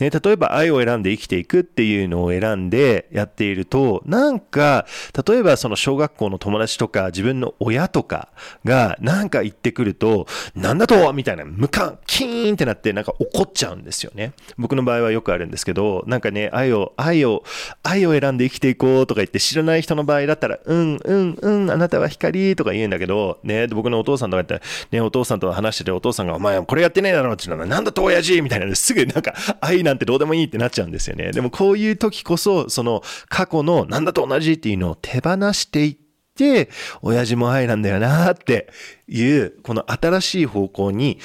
[0.00, 4.86] ね、例えば愛を選んで生きていくっていうのを選んでやっていると、なんか、
[5.26, 8.28] 例えばその小学校の友達とか自分の親とか
[8.64, 14.32] がなんか言ってくると、なんだとみたいな、無感、キーンってなってなんか怒っちゃうんですよね。
[14.58, 17.42] 僕の場合はよくあるんですけど、なんかね、愛を、愛を、
[17.82, 31.32] 愛を選んで生きていこうとか言って知らない人の場合だったら、うん、うん、うん、あなたは光とか言うんだけど、ね、僕のお父さんとか言って、ね、お父さんと話しててお父さんが、お前これやってねえだろって言うのは、なんだと親父みたいなすぐなんか愛なんてどうでもいいってなっちゃうんですよね。
[31.32, 35.96] でもこういう時こそ、その過去のなんだと同じっていうのを手放していっ
[36.34, 36.68] て、
[37.02, 38.68] 親父も愛なんだよなって
[39.08, 41.18] いう、この新しい方向に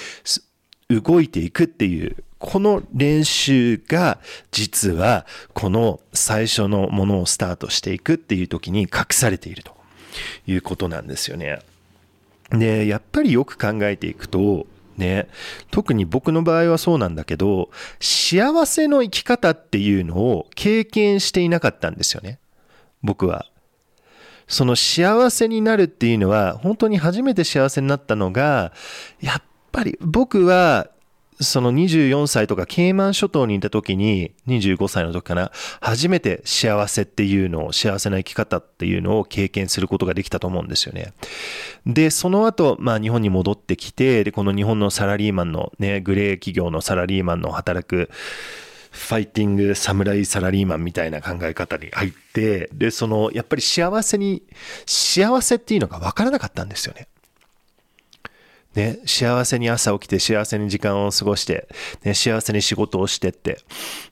[0.89, 4.19] 動いていくっていう、この練習が
[4.51, 9.75] 実はこの最初のものをスタートしていくっていう時に隠されていると
[10.47, 11.59] いうことなんですよね。
[12.49, 14.65] で、やっぱりよく考えていくと、
[15.01, 15.27] ね、
[15.71, 22.39] 特に僕の場合はそうなんだけど、幸せの生き方っていうのを経験していなかったんですよね。
[23.03, 23.47] 僕は。
[24.47, 28.73] その幸せになるっていうのは、本当に初めて幸せになったのが、
[29.19, 30.89] やっぱり僕は
[31.41, 35.51] その24歳とかケイマン諸島にいた時に、25歳の時かな、
[35.81, 41.13] 初めて幸せっていうのを、幸せな生き方っていうのを経験することができたと思うんですよね。
[41.85, 48.09] で、その後、まあ日本に戻ってきて、で、この日本のサラリーマンのね、グレー企業のサラリーマンの働く、
[48.91, 54.43] ファイティング侍サラリーマンみたいな考え方に入って、で、その、やっぱり幸せに、
[54.85, 57.07] 幸せっていうのが分からなかったんですよね。
[58.75, 61.67] ね、幸せに朝起きて幸せに時間を過ごして、
[62.03, 63.59] ね、幸せに仕事をしてって。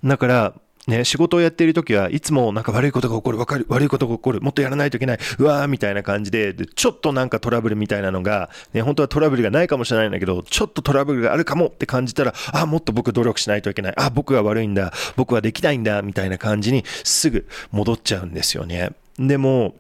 [0.03, 0.53] だから、
[0.87, 18.91] ね、仕事をやっている時はいつもなんか悪いことが起こる、わかる、悪いことが起こる、もっとやらないといけない、うわーみたいな感じで、でちょっとなんかトラブルみたいなのが、ね、本当はトラブルがないかもしれないんだけど、ちょっとトラブルがあるかもって感じたら、あ、もっと僕努力しないといけない、あ、僕は悪いんだ、僕はできないんだ、みたいな感じにすぐ戻っちゃうんですよね。
[19.19, 19.75] でも、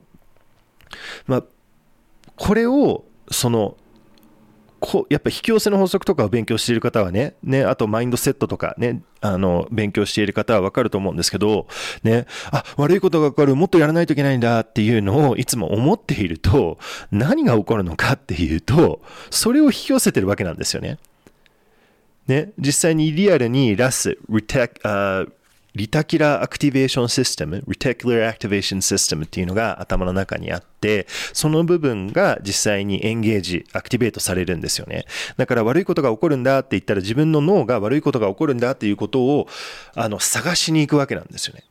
[1.25, 1.43] まあ、
[2.35, 3.77] これを、その、
[4.79, 11.67] こやっぱ引き寄せの法則とかを勉強している方はね、ね、あとマインドセットとかね、あの、勉強している方はわかると思うんですけど、
[12.03, 16.77] ね、あ、悪いことが起こる、もっとやらないといけないんだっていうのをいつも思っていると、
[17.11, 20.97] 何が起こるのかっていうと、それを引き寄せてるわけなんですよね。
[22.27, 25.33] ね、実際にリアルにラス、リテク、
[25.75, 35.05] リタキュラーアクティベーションシステム、リタキュラーアクティベーションシステムっていうのが頭の中にあって、その部分が実際にエンゲージ、アクティベートされるんですよね。
[35.37, 39.47] だから悪いことが起こるんだって言ったら自分の脳が悪いことが起こるんだっていうことを
[39.95, 41.63] あの探しに行くわけなんですよね。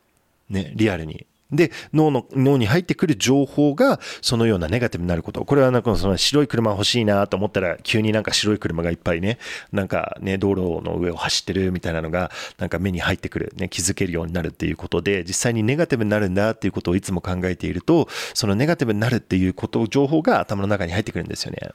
[0.49, 1.25] ね、リアルに。
[1.51, 5.43] で、脳の、脳に入ってくる情報が、そのようなネガティブになること。
[5.45, 9.39] これはなんかその白い車欲しいなと思ったら、急になんか白い車がいっぱいね、
[9.71, 21.69] なんかね、道路の上を走ってるみたいなのが、なんか目に入ってくる、ね、気づけるようになるっていうことで、実際にネガティブになるんだっていうことをいつも考えていると、そのネガティブになるっていうこと、情報が頭の中に入ってくるんですよね。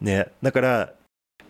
[0.00, 0.92] ね、だから、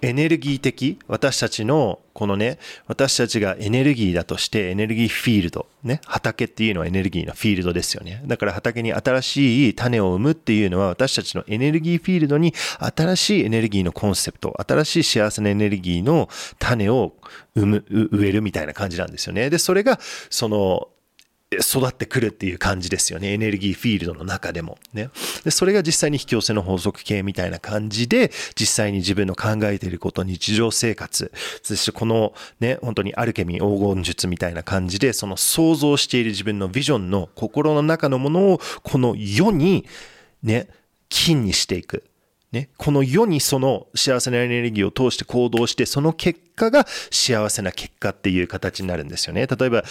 [0.03, 8.23] エネルギー的、私たちの、このね、私たちがエネルギーだとして、エネルギーフィールド、ね、畑っていうのはエネルギーのフィールドですよね。
[8.27, 17.15] だから畑に新しい種を生むっていうのは、私たちのエネルギーフィールドに新しいエネルギーのコンセプト、新しい幸せなエネルギーの種を
[17.55, 19.51] 生む、植えるみたいな感じなんですよね。
[19.51, 20.89] で、それが、その、
[21.59, 23.33] 育ってくるっていう感じですよね。
[23.33, 24.79] エネルギーフィールドの中でも。
[24.93, 25.11] ね。
[25.43, 31.33] で、それが実際に引き寄せの法則系みたいな感じで、実際に自分の考えていること、日常生活、
[31.63, 39.87] そしてこのね、本当にアルケミー黄金術みたいな感じで、その想像している自分のビジョンの心の中のものを、この世に
[40.45, 40.69] ね、
[41.09, 42.05] 金にしていく。
[42.53, 49.47] ね、この世にその幸せなエネルギーを通して行動して、その結果が幸せな結果っていう形になるんですよね。
[49.47, 49.85] 例えば、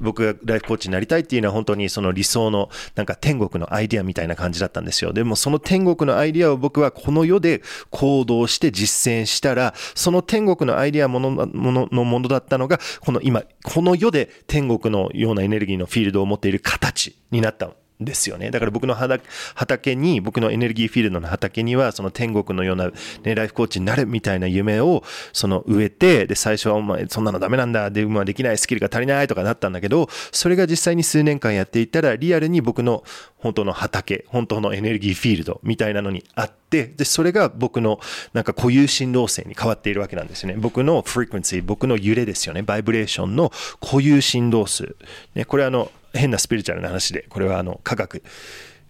[0.00, 5.12] 僕がライフコーチになりたいっていうのは本当にその理想のなんか天国のアイディアみたいな感じだったんですよ。
[5.12, 18.50] でもその天国のアイディアを僕はこの世で行動して実践したら、その天国のアイディアものもののものだったのが、この今、この世で天国のようなエネルギーのフィールドを持っている形になったですよね。
[18.50, 22.90] だから僕の畑に、僕のエネルギーフィールドの畑には、その天国のような、
[23.22, 33.02] ね、ライフコーチになるみたいな夢を、その植えて、で、最初はお前、そんなのダメなんだ、で、ま、できないスキルが足りないとかなったんだけど、それが実際に数年間やっていたら、リアルに僕の
[33.38, 38.00] 本当の畑、本当のエネルギーフィールドみたいなのにあって、で、それが僕の
[38.32, 40.56] なんか固有振動性に変わっているわけなんですよね。
[40.58, 42.62] 僕のフリクエンシー、僕の揺れですよね。
[42.62, 44.96] バイブレーションの固有振動数。
[45.34, 48.22] ね、これあの、変なスピリチュアルな話で、これはあの科学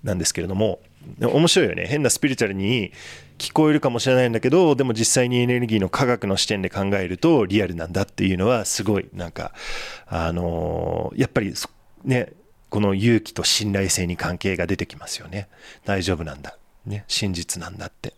[0.03, 0.81] なんですけれども、
[1.21, 1.87] 面白いよね。
[1.87, 2.93] 変なスピリチュアルに
[3.39, 9.53] 聞こえるかもしれないんだけど、でも実際にエネルギーの科学の視点で考えるとリアルなんだっていうのはすごいなんか、
[10.07, 11.55] あのやっぱり
[12.05, 12.33] ね、
[12.71, 15.49] この勇気と信頼性に関係が出てきますよね。
[15.85, 16.57] 大丈夫なんだ。
[16.85, 18.15] ね、真実なんだって。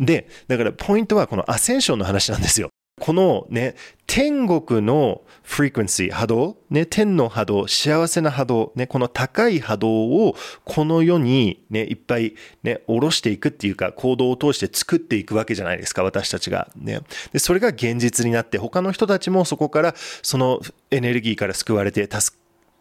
[0.00, 2.70] で、だからポイントはこのアセンションの話なんですよ。
[2.98, 3.74] このね、
[4.06, 16.70] 天国のフリクエンシー、波動、ね、天の波動、幸せな波動、ね、この高い波動をこの世にね、いっぱいね、下ろしていくっていうか、行動を通して作っていくわけじゃないですか、私たちが。
[16.76, 17.00] ね。
[17.32, 22.36] で、それが現実になって、他の人たちもそこからそのエネルギーから救われて助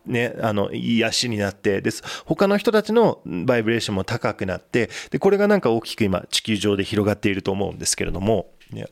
[0.08, 2.02] ね、あの、癒しになって、です。
[2.26, 8.88] 他の人たちのバイブレーションも高くなって、で、これがなんか大きく今、地球上で広がっていると思うんですけれども、ね、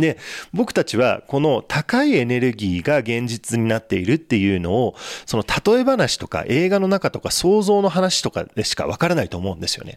[0.00, 0.18] で、
[0.52, 4.94] 僕たちはこの高いエネルギーが現実になっているっていうのを、
[5.26, 9.96] その例え話とか映画の中とか想像の話とかでしかわからないと思うんですよね。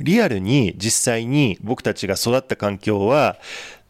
[0.00, 3.38] リアルに実際に僕たちが育った環境は、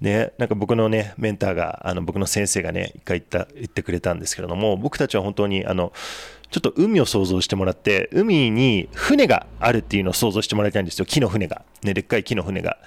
[0.01, 5.93] ね、なんか僕のね、メンターが、あの僕の先生がね、一回言った、言ってくれたんですけれども、僕たちは本当に、あの、
[6.51, 11.05] ちょっと海を想像してもらって、海に船があるっていうのを想像してもらいたいんですよ。
[11.05, 11.63] 木の船が。
[11.83, 12.79] ね、でっかい木の船が。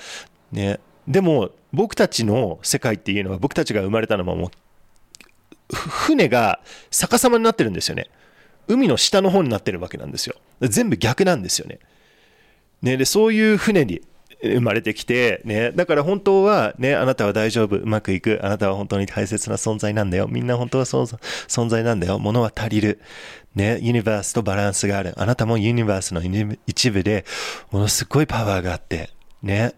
[0.51, 0.79] ね。
[1.07, 6.59] でも、僕たちの世界っていうのは、僕たちが生まれたのはもう、船が
[6.91, 8.09] 逆さまになってるんですよね。
[8.67, 10.35] 海の下の方になってるわけなんですよ。
[10.61, 11.79] 全部逆なんですよね。
[12.81, 14.01] ね、でそういう船に
[14.43, 22.99] 生まれてきて、ね、だから本当は、ね、あなたは大丈夫、うまくいく、あなたは本当に大切な存在なんだよ、みんな本当はそ存在なんだよ、物は足りる、
[23.55, 26.21] ね、ユニバースとバランスがある、あなたもユニバースの
[26.67, 27.23] 一部で、
[27.71, 29.73] ものすごいパワーがあって、ね、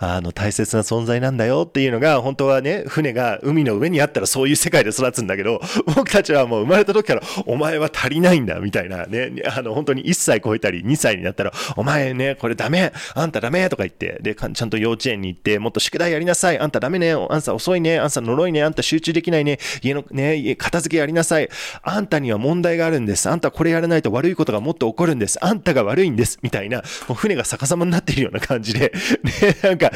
[0.00, 5.60] あの、大切な存在なんだよっていうのが、本当はね、船が海の上にあったらそういう世界で育つんだけど、
[5.96, 21.48] 僕たちはもう生まれた時から、お前は足りないんだ、みたいなね、あの、本当に1歳超えたり2歳になったら、お前ね、これダメ、あんたダメとか言って、で、ちゃんと幼稚園に行って、もっと宿題やりなさい、あんたダメね、あんた遅いね、あんた呪いね、あんた集中できないね、家のね、片付けやりなさい、
[21.82, 28.92] あんたには問題があるんです、あんたこれやらないと悪いことがもっと起こるんです、あんたが悪いんです、みたいな、もう船が逆さまになっているような感じで、
[29.24, 29.87] ね、なんか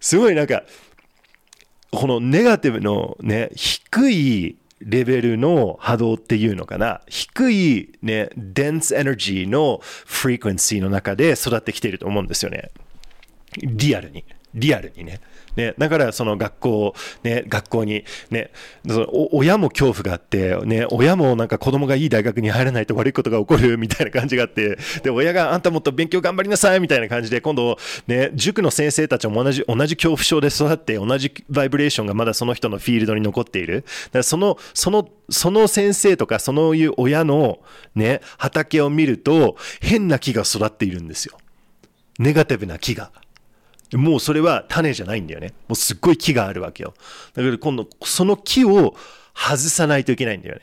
[0.00, 0.64] すごいなんか、
[1.90, 12.70] このネガティブのね、低いレベルの波動っていうのかな、低いね、デンスエネルギーのフリクエンシーの中で育ってきていると思うんですよね。
[13.56, 14.24] リアルに。
[14.54, 15.20] リアルにね。
[15.56, 18.50] ね、だからその学校、ね、学校に、ね、
[19.32, 33.82] 親も恐怖があって、ね、親もなんか子供がいい大学に入らないと悪いことが起こるみたいな感じがあって、で、親があんたもっと勉強頑張りなさいみたいな感じで、今度、ね、塾の先生たちも同じ、同じ恐怖症で育って、同じバイブレーションがまだその人のフィールドに残っている。
[33.82, 37.60] だからその、その、その先生とか、そういう親の
[37.94, 41.38] ね、畑を見ると、変な木が育っているんですよ。
[42.18, 43.10] ネガティブな木が。
[43.94, 45.52] もうそれは種じゃないんだよね。
[45.68, 46.94] もうすっごい木があるわけよ。
[47.34, 48.96] だから今度、その木を
[49.34, 50.62] 外さないといけないんだよね。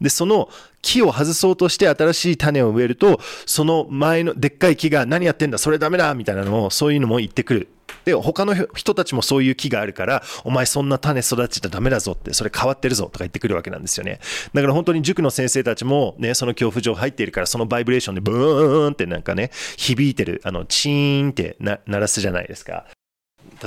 [0.00, 0.48] で、その
[0.80, 7.68] 木を外そうとして新しい種を植えると、その前のでっかい木が何やってんだ、それダメだみたいなのを、そういうのも言ってくる。
[8.10, 14.20] で、他の人たちもそういう木があるから、お前そんな種育てちゃダメだぞって、それ変わってるぞとか言ってくるわけなんですよね。
[14.52, 22.86] だから本当に塾の先生たちもね、その恐怖症入っているから、そのバイブレーションでブーンってなんかね、響いてる、あの、チーンって鳴らすじゃないですか。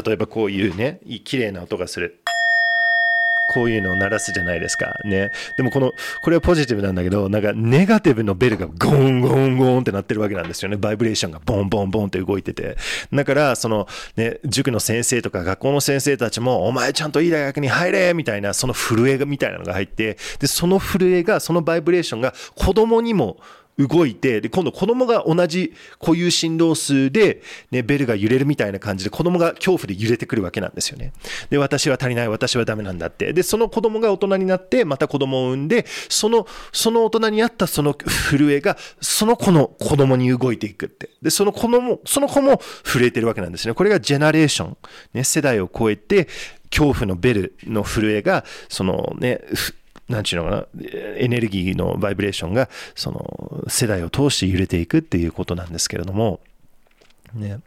[0.05, 2.21] 例えばこういうね、綺麗な音がする。
[3.53, 4.95] こういうのを鳴らすじゃないですか。
[5.05, 5.31] ね。
[5.57, 10.77] でもこの、これはポジティブなんだけど、なんかネガティブのベルがゴンゴンゴンって鳴ってるわけなんですよね。
[10.77, 12.77] バイブレーションがボンボンボンって動いてて。
[13.11, 23.37] だから、その、ね、塾の先生とか学校の先生たちも、お前ちゃんといい大学に入れみたいな、その震えがみたいなのが入って、で、その震えが、そのバイブレーションが子供にも、
[23.77, 31.13] 動いて、で、今度子供が同じ固有振動数で、ね、ベルが揺れるみたいな感じで子供が恐怖で揺れてくるわけなんですよね。
[31.49, 33.33] で、私は足りない、私はダメなんだって。
[33.33, 41.09] で、その子供が大人になって、また子供を産んで、その、その大人にあったその震えが、その子の子供に動いていくって。
[41.21, 43.73] で、その子供、その子も震えてるわけなんですね。
[43.73, 44.77] これがジェネレーション。
[45.13, 46.27] ね、世代を超えて、
[46.69, 49.41] 恐怖のベルの震えが、そのね、
[50.09, 50.67] なんちゅうのかな、
[51.17, 56.41] エネルギーのバイブレーションが、その、世代を通して揺れていくっていうことなんですけれども、
[57.33, 57.59] ね。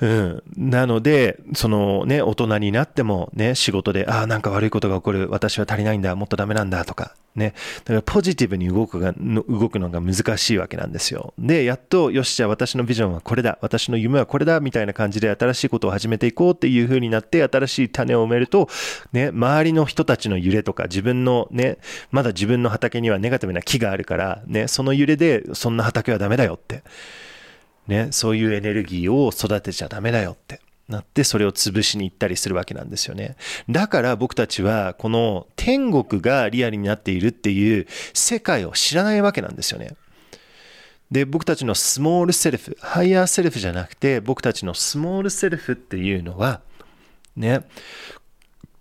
[0.00, 11.34] うん、なので、そのね、大人になってもね、仕事で、ああ、なんか悪いことが起こる、私は足りないんだ、もっとダメなんだとか、ね、だからポジティブに動くが動くのが難しいわけなんですよ。
[11.38, 18.68] で、やっと、よし、じゃあ私のビジョンはこれだ、私の夢はこれだ、みたいな感じで新しいことを始めていこうっていう風になって、新しい種を埋めると、
[19.12, 21.78] ね、周りの人たちの揺れとか、自分のね、
[22.10, 26.82] まだ自分の畑にはネガティブな木があるから、ね、その揺れで、そんな畑はダメだよって。
[27.92, 33.36] ね、そういうエネルギーを育てちゃダメだよってなってそれを潰しに行ったりするわけなんですよね。
[33.68, 39.94] だから僕たちはこの天国がリアルになっているっていう世界を知らないわけなんですよね。
[41.10, 46.62] で、僕たちの small self、higher self じゃなくて僕たちの small self っていうのは
[47.36, 47.60] ね、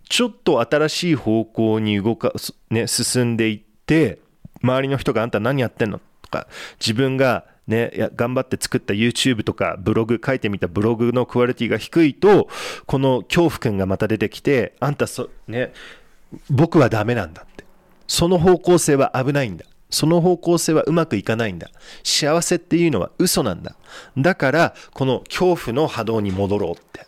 [0.07, 2.31] ちょっと新しい方向に動か、
[2.69, 4.19] ね、進んでいって
[4.63, 5.99] 周りの人があんた何やってんの？
[6.21, 6.47] とか
[6.79, 12.49] 自分がね、や頑張って作った YouTube とかブログ、書いてみたブログのクオリティが低いと、
[12.85, 15.73] この恐怖感がまた出てきて、あんたそ、ね、
[16.49, 17.63] 僕はダメなんだって。
[18.07, 19.65] その方向性は危ないんだ。
[19.89, 21.69] その方向性はうまくいかないんだ。
[22.03, 23.75] 幸せっていうのは嘘なんだ。
[24.17, 27.07] だから、この恐怖の波動に戻ろうって。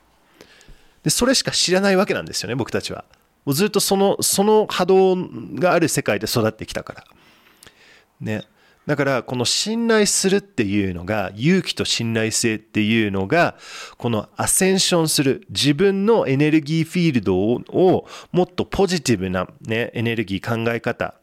[1.03, 3.03] で、それしか知らないわけなんですよね、僕たちは。
[3.45, 5.16] もうずっとその、その波動
[5.55, 7.03] がある世界で育ってきたから。
[8.22, 8.43] ね。
[8.86, 13.56] だからこの信頼するっていうのが勇気と信頼性っていうのが
[13.98, 21.16] このアセンションする自分のエネルギーフィールドをもっとポジティブな、ね、エネルギー考え方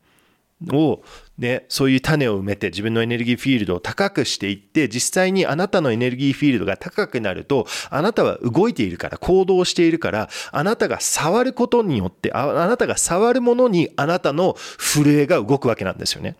[0.72, 1.02] を、
[1.38, 16.36] ね、そういう種を埋めて自分のエネルギーフィールドを高くしていって実際にあなたのエネルギーフィールドが高くなるとあなたは動いているから行動しているからあなたが触ることによってあなたが触るものにあなたの震えが動くわけなんですよね。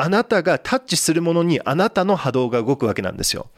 [0.00, 3.50] あなたがタッチするものにあなたの波動が動くわけなんですよ。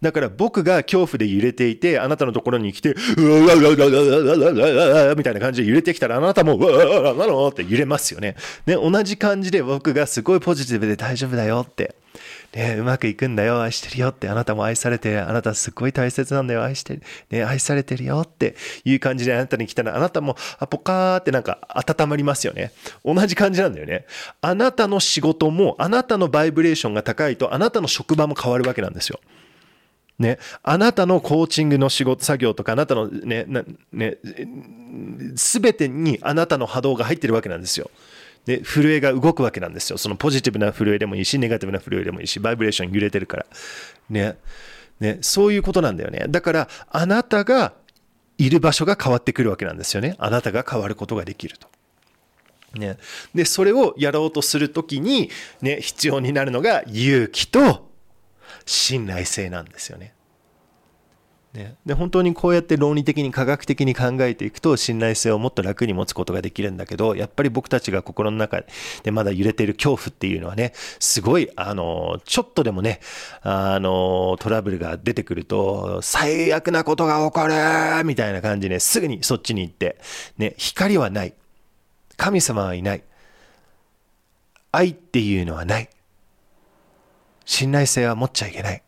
[0.00, 8.36] だから僕が恐怖で揺れていて、あなたのところに来て、うわうわうわうわうわうわみたいな感じで揺れてきたら、あなたも、うわうわなのって揺れますよね。
[8.66, 11.94] ね、同じ感じで僕がすごいポジティブで大丈夫だよって。
[12.56, 22.72] ね、うまくいくんだよ、愛してるよって、あなたも愛されて、あなたすっごい大切なんだよ、愛してる、ね、愛されてるよっていう感じであなたに来たら、あなたも、あ、ポカーってなんか温まりますよね。
[23.04, 24.06] 同じ感じなんだよね。
[24.40, 29.20] あなたの仕事も、あなたのバイブレーションが高いと、あなたの職場も変わるわけなんですよ。
[30.18, 33.44] ね、あなたのコーチングの仕事、作業とか、あなたのね、
[33.92, 34.16] ね、
[35.34, 37.90] すべてにあなたの波動が入ってるわけなんですよ。
[38.46, 39.98] で、震えが動くわけなんですよ。
[39.98, 43.46] そのポジティブな震えでもいいし、ネガティブな震えでもいいし、バイブレーション揺れてるから。
[44.08, 44.38] ね。
[45.00, 46.24] ね、そういうことなんだよね。
[46.28, 47.74] だから、あなたが
[48.38, 50.14] いる場所が変わってくるわけなんですよね。
[50.18, 51.68] あなたが変わることができると。
[52.78, 52.98] ね。
[53.34, 55.30] で、それをやろうとするときに、
[55.60, 57.90] ね、必要になるのが勇気と
[58.64, 60.14] 信頼性なんですよね。
[61.56, 68.62] ね、で本当にこうやって論理的に科学的に考えていくと信頼性をもっと楽に持つことができるんだけどやっぱり僕たちが心の中
[69.02, 73.00] でまだ揺れている恐怖っていうのはねすごいあのちょっとでもね
[73.40, 79.98] あのトラブルが出てくると最悪なことが起こるみたいな感じですぐにそっちに行って、
[80.36, 81.34] ね、光はない。
[82.16, 83.04] 神様はいない。
[84.72, 85.88] 愛っていうのはない。
[87.44, 88.82] 信頼性は持っちゃいけない。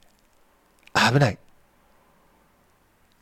[0.94, 1.38] 危ない。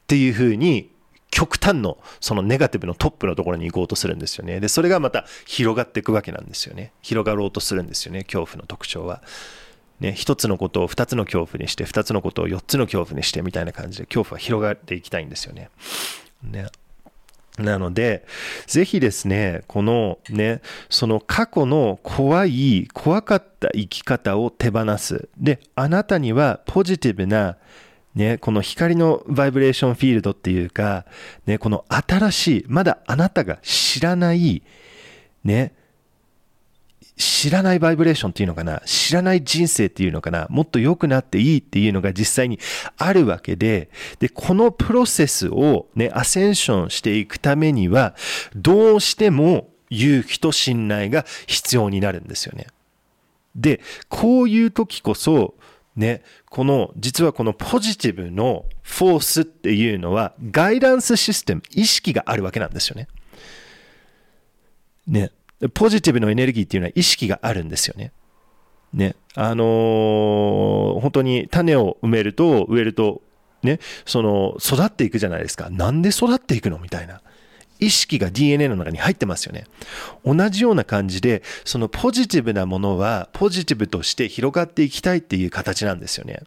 [0.07, 0.92] っていうふうに
[1.32, 4.61] 極端のそのネガティブのトップのところに行こうとするんですよね。
[4.61, 6.92] で、それがまた広がっていくわけなんですよね。
[7.02, 9.22] 広がろうとするんですよね、恐怖の特徴は。
[9.98, 15.70] ね、一つのことを二つの恐怖にして、二つのことを四つの恐怖にしてみたいな感じで恐怖は広がっていきたいんですよね。
[16.42, 16.68] ね。
[17.59, 18.24] なので、
[18.66, 25.28] ぜひですね、このね、その過去の怖い、怖かった生き方を手放す。
[25.38, 27.57] で、あなたにはポジティブな
[28.17, 31.05] ね、この光のバイブレーションフィールドっていうか、
[31.45, 34.62] ね、この新しい、まだあなたが知らない、
[35.45, 35.75] ね、
[37.17, 42.59] 知らないバイブレーションっていうのかな知らない人生っていうのかなもっと良くなっていいっていうのが実際に
[42.97, 48.14] あるわけで、で、このプロセスをね、アセンションしていくためには、
[48.55, 52.67] どうしても勇気と信頼が必要になるんですよね。
[53.55, 55.55] で、こういう時こそ、
[55.97, 63.09] ね、この、実はこのポジティブのフォースっていうのは、ガイダンスシステム、意識があるわけなんですよね。
[65.07, 65.32] ね。
[65.72, 68.12] ポジティブのエネルギーっていうのは意識があるんですよね。
[68.92, 69.16] ね。
[69.34, 73.22] あのー、本当に種を埋めると、植えると、
[73.62, 75.70] ね、その、育っていくじゃないですか。
[75.70, 76.78] なんで育っていくの？
[76.78, 77.22] みたいな。
[77.79, 79.66] 意識が DNA の中に入ってますよね。
[80.24, 86.43] 同じような感じで、そのポジティブなものはポジティブとして広がっていきたいっていう形なんですよね。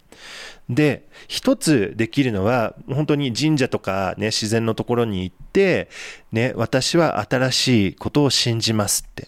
[0.70, 5.90] で、一つできるのは、本当に神社とかね、自然のところに行って、
[6.32, 9.28] ね、私は新しいことを信じますって。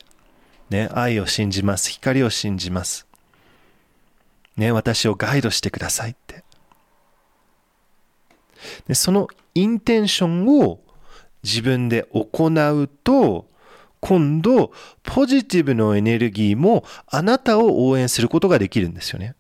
[0.70, 1.90] ね、愛を信じます。
[1.90, 3.08] 光を信じます。
[4.58, 6.44] ね、私をガイドしてくださいって。
[8.88, 10.80] でそのインテンションを
[11.44, 13.50] 自分で行うと、
[14.00, 14.72] 今度、
[15.04, 19.36] ポジティブのエネルギーもあなたを応援することができるんですよね。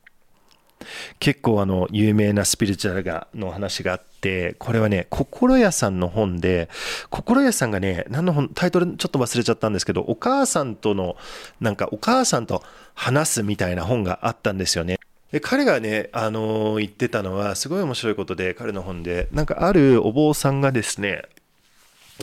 [1.19, 6.69] 結構あの、有名なスピリチュアルがの話があって、これはね、心屋さんの本で、
[7.09, 11.17] 心屋さんがね、何の本、タイトルちょっと忘れちゃったんですけど、お母さんとの、
[11.59, 14.99] なんかお母さんと話すみたいな本があったんですよね。
[15.31, 21.23] で彼がね、あのー、言ってたのはすごい面白いことで彼の本でなんかあるお坊さんがですね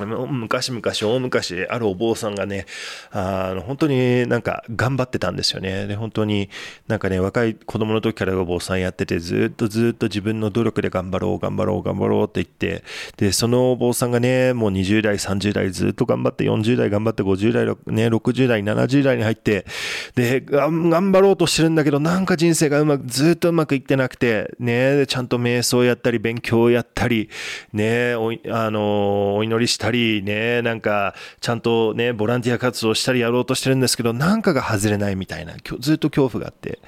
[0.06, 2.66] 昔々大昔あるお坊さんがね
[3.10, 5.86] あの本当になんか頑張ってたんですよね。
[5.86, 6.48] で本当に
[6.86, 12.84] なんかね若い子供の時からお坊さんやっててずっとずっと自分の努力で頑張ろう頑張ろう頑張ろうって言って
[13.16, 19.66] でそのお坊さんがねもう20代30代ずっと頑張って40代頑張って50代、ね、60代70代に入って
[20.14, 27.28] で頑張ろうとしてるんだけどなんか人生がうまくずっとうまくいってなくてねちゃんと瞑想やったり勉強やったり
[27.72, 28.14] ね
[28.50, 29.87] あのお祈りしたり
[30.22, 36.78] ね、なんか、ちゃんとね、ボランティア活動したりやろうとしてるんですけど、なんかが外れないみたいな、ずっと恐怖があって。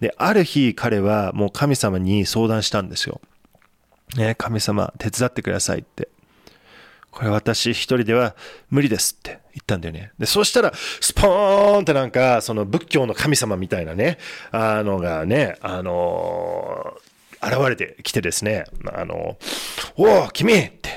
[0.00, 3.20] で、ある日彼はもう神様に相談したんですよ。
[4.16, 6.08] ね、神様、手伝ってくださいって。
[7.14, 8.34] これ私一人では
[8.70, 10.12] 無理ですって言ったんだよね。
[10.18, 14.18] で、そしたら、スポーンってなんか、その仏教の神様みたいなね、
[14.50, 19.36] あのがね、あのー、現れてきてですね、あの、
[19.96, 20.90] おお、君って、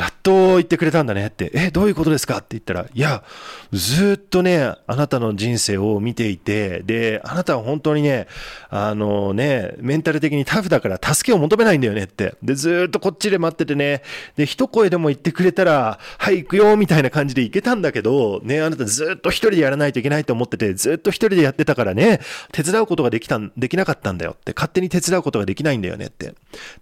[0.00, 2.38] やっと言ってくれたんだねって、え、どういうことですか？
[2.38, 3.22] って言ったら、いや、
[3.70, 8.26] ずっとね、あなたの人生を見ていて、で、あなたは本当にね、
[8.70, 12.34] あのね、メンタル的にタフだから助けを求めないんだよねって。
[12.42, 14.02] で、ずっとこっちで待っててね、
[14.36, 22.20] で、一声でも言ってくれたら、はい、行くよ、みたいな感じで行けたんだけど、ね、あなたずっと一人でやらないといけないと思ってて、ずっと一人でやってたからね、
[22.52, 26.32] 手伝うことができた、できなかったんだよって、勝手に手伝うことができないんだよねって。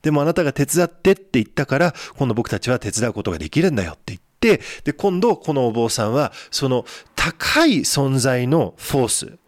[0.02, 6.84] でもあなたが手伝ってって言ったから、今度僕たちは手伝ううことができるんだよって言って、で、今度このお坊さんは、その
[7.16, 9.38] 高い存在のフォース、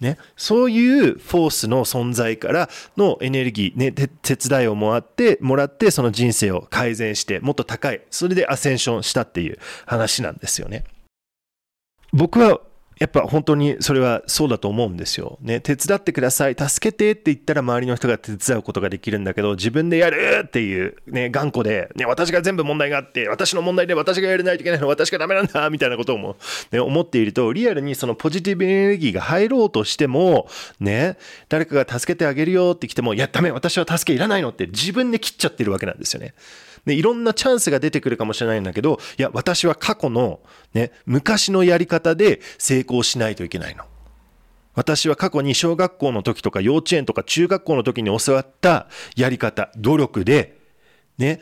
[0.00, 10.84] ね、そういうフォースの存在からのエネルギー、ね、手伝いをもらって、もらって、その人生を改善して、もっと高い、それでアセンションしたっていう話なんですよね。
[12.12, 12.60] 僕は
[12.98, 15.38] やっぱ本当にそれはそうだと思うんですよ。
[15.40, 26.36] ね、手伝ってください、助けてって言ったら周りの人が手伝うことができるんだけど、自分でやるっていうね、頑固で、ね、私が全部問題があって、私の問題で私がやらないといけないのは私がダメなんだ、みたいなことをも、
[26.70, 30.48] ね、思っていると、リアルにそのポジティブエネルギーが入ろうとしても、
[30.80, 31.16] ね、
[31.48, 36.34] 誰かが助けてあげるよって来ても、いや、ダメ、私は助けいらないのって自分で切っちゃってるわけなんですよね。
[36.86, 40.40] で、いろんなチャンスが出てくるかもしれないんだけど、いや、私は過去の、
[40.74, 43.84] ね、昔のやり方で成功しないといけないの。
[44.74, 50.58] 私は過去に小学校の時とか幼稚園とか中学校の時に教わったやり方、努力で、
[51.18, 51.40] ね、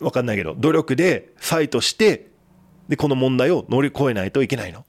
[0.00, 2.28] わかんないけど、努力でファイトして、
[2.88, 4.84] で、この問題を乗り越えないといけないの。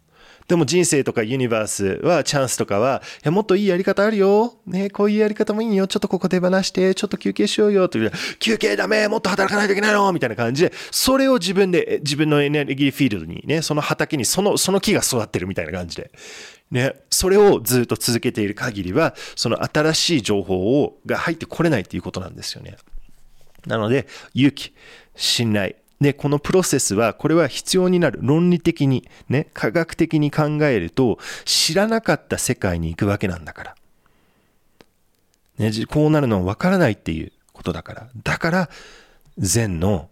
[0.48, 4.56] でも人生とかユニバースは、チャンスとかは、いや、もっといいやり方あるよ。
[4.66, 5.88] ね、こういうやり方もいいよ。
[5.88, 7.90] ちょっとここ手放して、ちょっと休憩しようよ。
[7.90, 16.12] という、休憩ダメもっと働かないといけないのみたいな感じで、それを自分で、自分のエネルギーフィールドにね、その畑にその、その木が育ってるみたいな感じで。
[16.72, 22.78] ね、それをずっと続けている限りは、その新しい情報を、が入ってこれないっていうことなんですよね。
[23.68, 24.74] なので、勇気、
[25.16, 28.20] 信頼、で、このプロセスは、これは必要になる。
[28.22, 33.76] 論理的に、ね、科学的に考えると、知らなかった世界に行くわけなんだから。
[35.58, 38.10] ね、こうなるのはわからないっていうことだから。
[38.22, 38.70] だから、
[39.38, 40.10] 禅の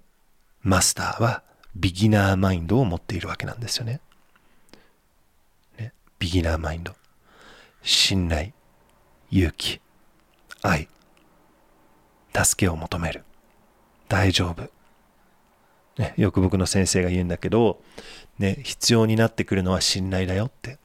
[0.64, 1.44] マスターは、
[1.76, 4.00] ビギナーマインドを持っているわけなんですよね。
[5.78, 6.96] ねビギナーマインド。
[7.84, 8.52] 信頼、
[9.30, 9.82] 勇気、
[10.62, 10.88] 愛、
[12.34, 13.26] 助けを求める。
[14.08, 14.81] 大丈夫。
[16.02, 17.82] ね、よく僕の先生が言うんだけど、
[18.40, 20.80] ね、必要になってくるのは信頼だよって。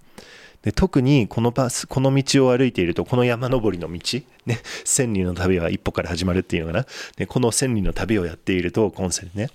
[0.63, 6.87] で特にこのバス、この道を歩いていると、この山登りの道、ね、千里の旅は一歩から始まるっていうのかな。
[7.17, 9.51] でこの千里の旅をやっていると、今世でね、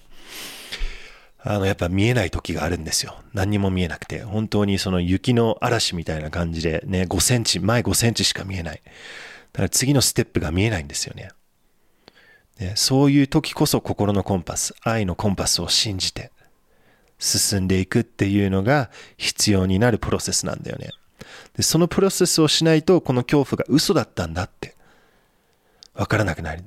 [1.44, 3.16] あの、やっぱ見えない時があるんですよ。
[3.34, 4.22] 何にも見えなくて。
[4.22, 8.82] 本当にその雪の嵐みたいな感じでね、5センチ、前5センチしか見えない。
[9.54, 11.30] だから次のステップが見えないんですよね。
[12.76, 16.32] そういう時こそ心のコンパス、愛のコンパスを信じて
[17.20, 20.90] 進んでいくっていうのが必要になるプロセスなんだよね。
[21.56, 24.76] で、そのプロセスをしないと、この恐怖が嘘だったんだって
[25.94, 26.64] 分からなくなる。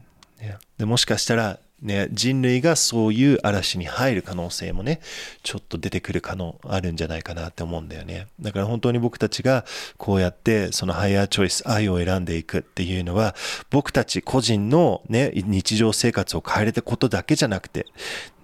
[0.79, 5.01] でもしかしたらね、人類がそういう嵐に入る可能性もね、
[5.43, 8.27] ちょっと出てくる可能あるんじゃないかなって思うんだよね。
[8.41, 9.67] だから本当に僕たちが
[9.99, 13.37] こうやってそのハイヤーチョイス、愛を選んでいくっていうのは、
[13.69, 17.87] 僕たち個人のね、日常生活を変えれたことだけじゃなくて、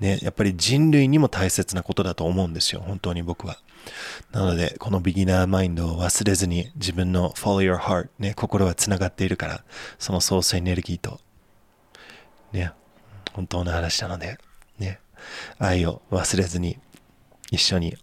[0.01, 2.83] ね、やっぱり人類にも大切なことだと思うんですよ。
[2.87, 3.59] 本当に僕は。
[4.33, 9.65] なので、このビギナーマインドを忘れずに自分の follow your heart ね、心は繋がっているから、
[9.99, 11.21] そのソースエネルギーと、
[12.53, 12.73] ね、
[13.33, 14.39] 本当の話なので、
[14.79, 15.01] ね、
[15.59, 16.79] 愛を忘れずに
[17.51, 17.97] 一緒に、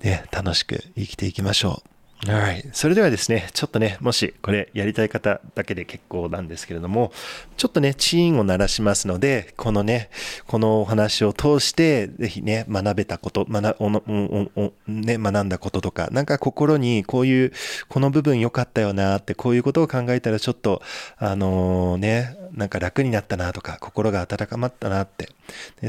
[0.00, 1.95] ね、楽しく生きていきましょう。
[2.24, 2.70] Alright.
[2.72, 7.12] それではですね、ちょっとね、もしこれやりたい方だけで結構なんですけれども、
[7.56, 10.08] ちょっとね、チーンを鳴らしますので、このね、
[10.46, 17.52] このお話を通して、ぜひね、学べたこと、学おおおね、学んだこととか、なんか心にこういう、
[17.88, 20.80] この部分良かったよなって、こういうことを考えたらちょっと、
[21.18, 25.28] あのー、ね、なんか楽になったなとか、心が温まったなって、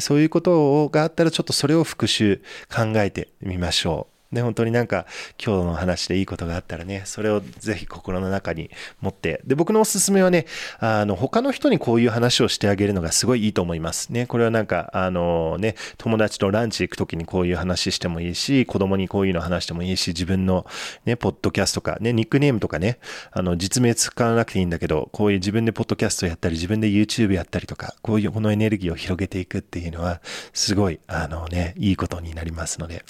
[0.02, 4.17] そういうことがあったらちょっとそれを復習考えてみましょう。
[4.32, 5.06] ね、本当になんか
[5.44, 8.70] 今日の話でいいことがあったらね、それをぜひ心の中に
[9.00, 10.46] 持って、で、僕のおすすめはね、
[10.80, 14.10] あの、他の人にこういう話をしてあげるのがすごいいいと思います。
[14.10, 20.66] ね、これはなんか、あのね、友達とランチ行く時にこういう話してもいいし、子供にこういうの話してもいいし、自分の
[21.06, 22.98] ね、ポッドキャストとかね、ニックネームとかね、
[23.32, 30.22] あの、実名使わなくていいんだけど、こういう自分でポッドキャストやったり、自分で YouTube やったりとか、こういうこのエネルギーを広げていくっていうのは、
[30.54, 33.06] すごい、あのね、いいことになりますので、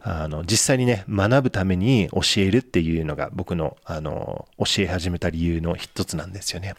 [0.00, 6.74] あの、実際にね、学ぶために教えるっていうのが僕の、あの、教え始めた理由の一つなんですよね。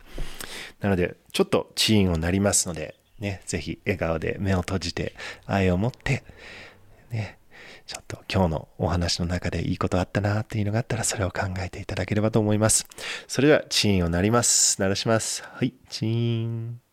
[0.80, 5.14] なので、ちょっとチーンをなりますので、ね、ぜひ笑顔で目を閉じて
[5.46, 6.24] 愛を持って、
[7.12, 7.38] ね、
[7.86, 12.88] ちょっと今日のお話の中でいいことあったなっていうのがあったらそれを考えていただければと思います。
[13.28, 14.82] それではチーンを鳴ります。
[14.82, 15.44] 鳴らします。
[15.44, 16.87] はい、チーン。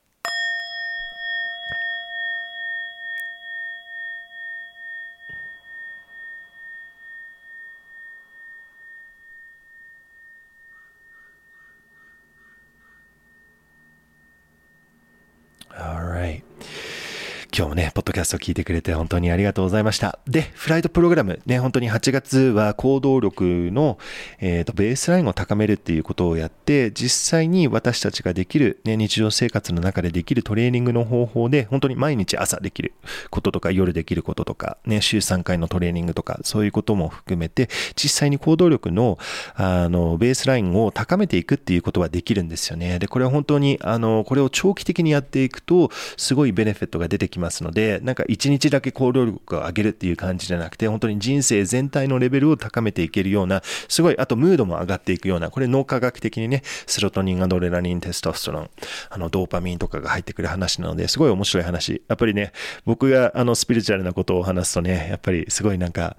[17.57, 20.19] 今日もね、ポッドキャストを聞いてくれて本当にありがとうございました。
[20.27, 23.97] で、フライトプログラムね、本当に8月は行動力の、
[24.41, 32.93] えーと、ベースラインを高めるっていうことをやって、実際に私たちができる、ね、日常生活の中でできるトレーニングの方法で、本当に毎日朝できる
[33.31, 39.17] こととか、夜できることとか、ね、週3回のトレーニングとか、そういうことも含めて、実際に行動力の、
[39.55, 42.99] あの、ベースラインを高めていくっていうことはできるんですよね。
[42.99, 58.71] で、これは本当に、あの、これを長期的にやっていくと、すごいベネフィットが出てきますますので、なんか一日だけ行動力を上げるっていう感じじゃなくて、本当に人生全体のレベルを高めていけるような、すごい、あとムードも上がっていくような、これ脳科学的にね、セロトニン、アドレナリン、テストストロン、
[59.11, 62.03] あの、ドーパミンとかが入ってくる話なので、すごい面白い話。
[62.09, 62.53] やっぱりね、
[62.85, 66.17] 僕があの、スピリチュアルなことを話すとね、やっぱりすごいなんか、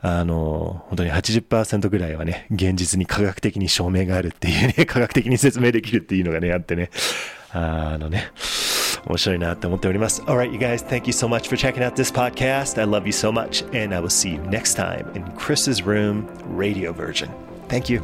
[0.00, 6.90] あの、本当に80%ぐらいはね、現実に科学的に証明があるっていうね、科学的に説明できるっていうのがね、あってね、
[7.52, 8.30] あのね、
[9.07, 10.21] 面白いなって思っております。
[10.23, 12.81] Alright, you guys, thank you so much for checking out this podcast.
[12.81, 16.27] I love you so much, and I will see you next time in Chris's Room
[16.55, 17.29] radio version.
[17.69, 18.03] Thank you.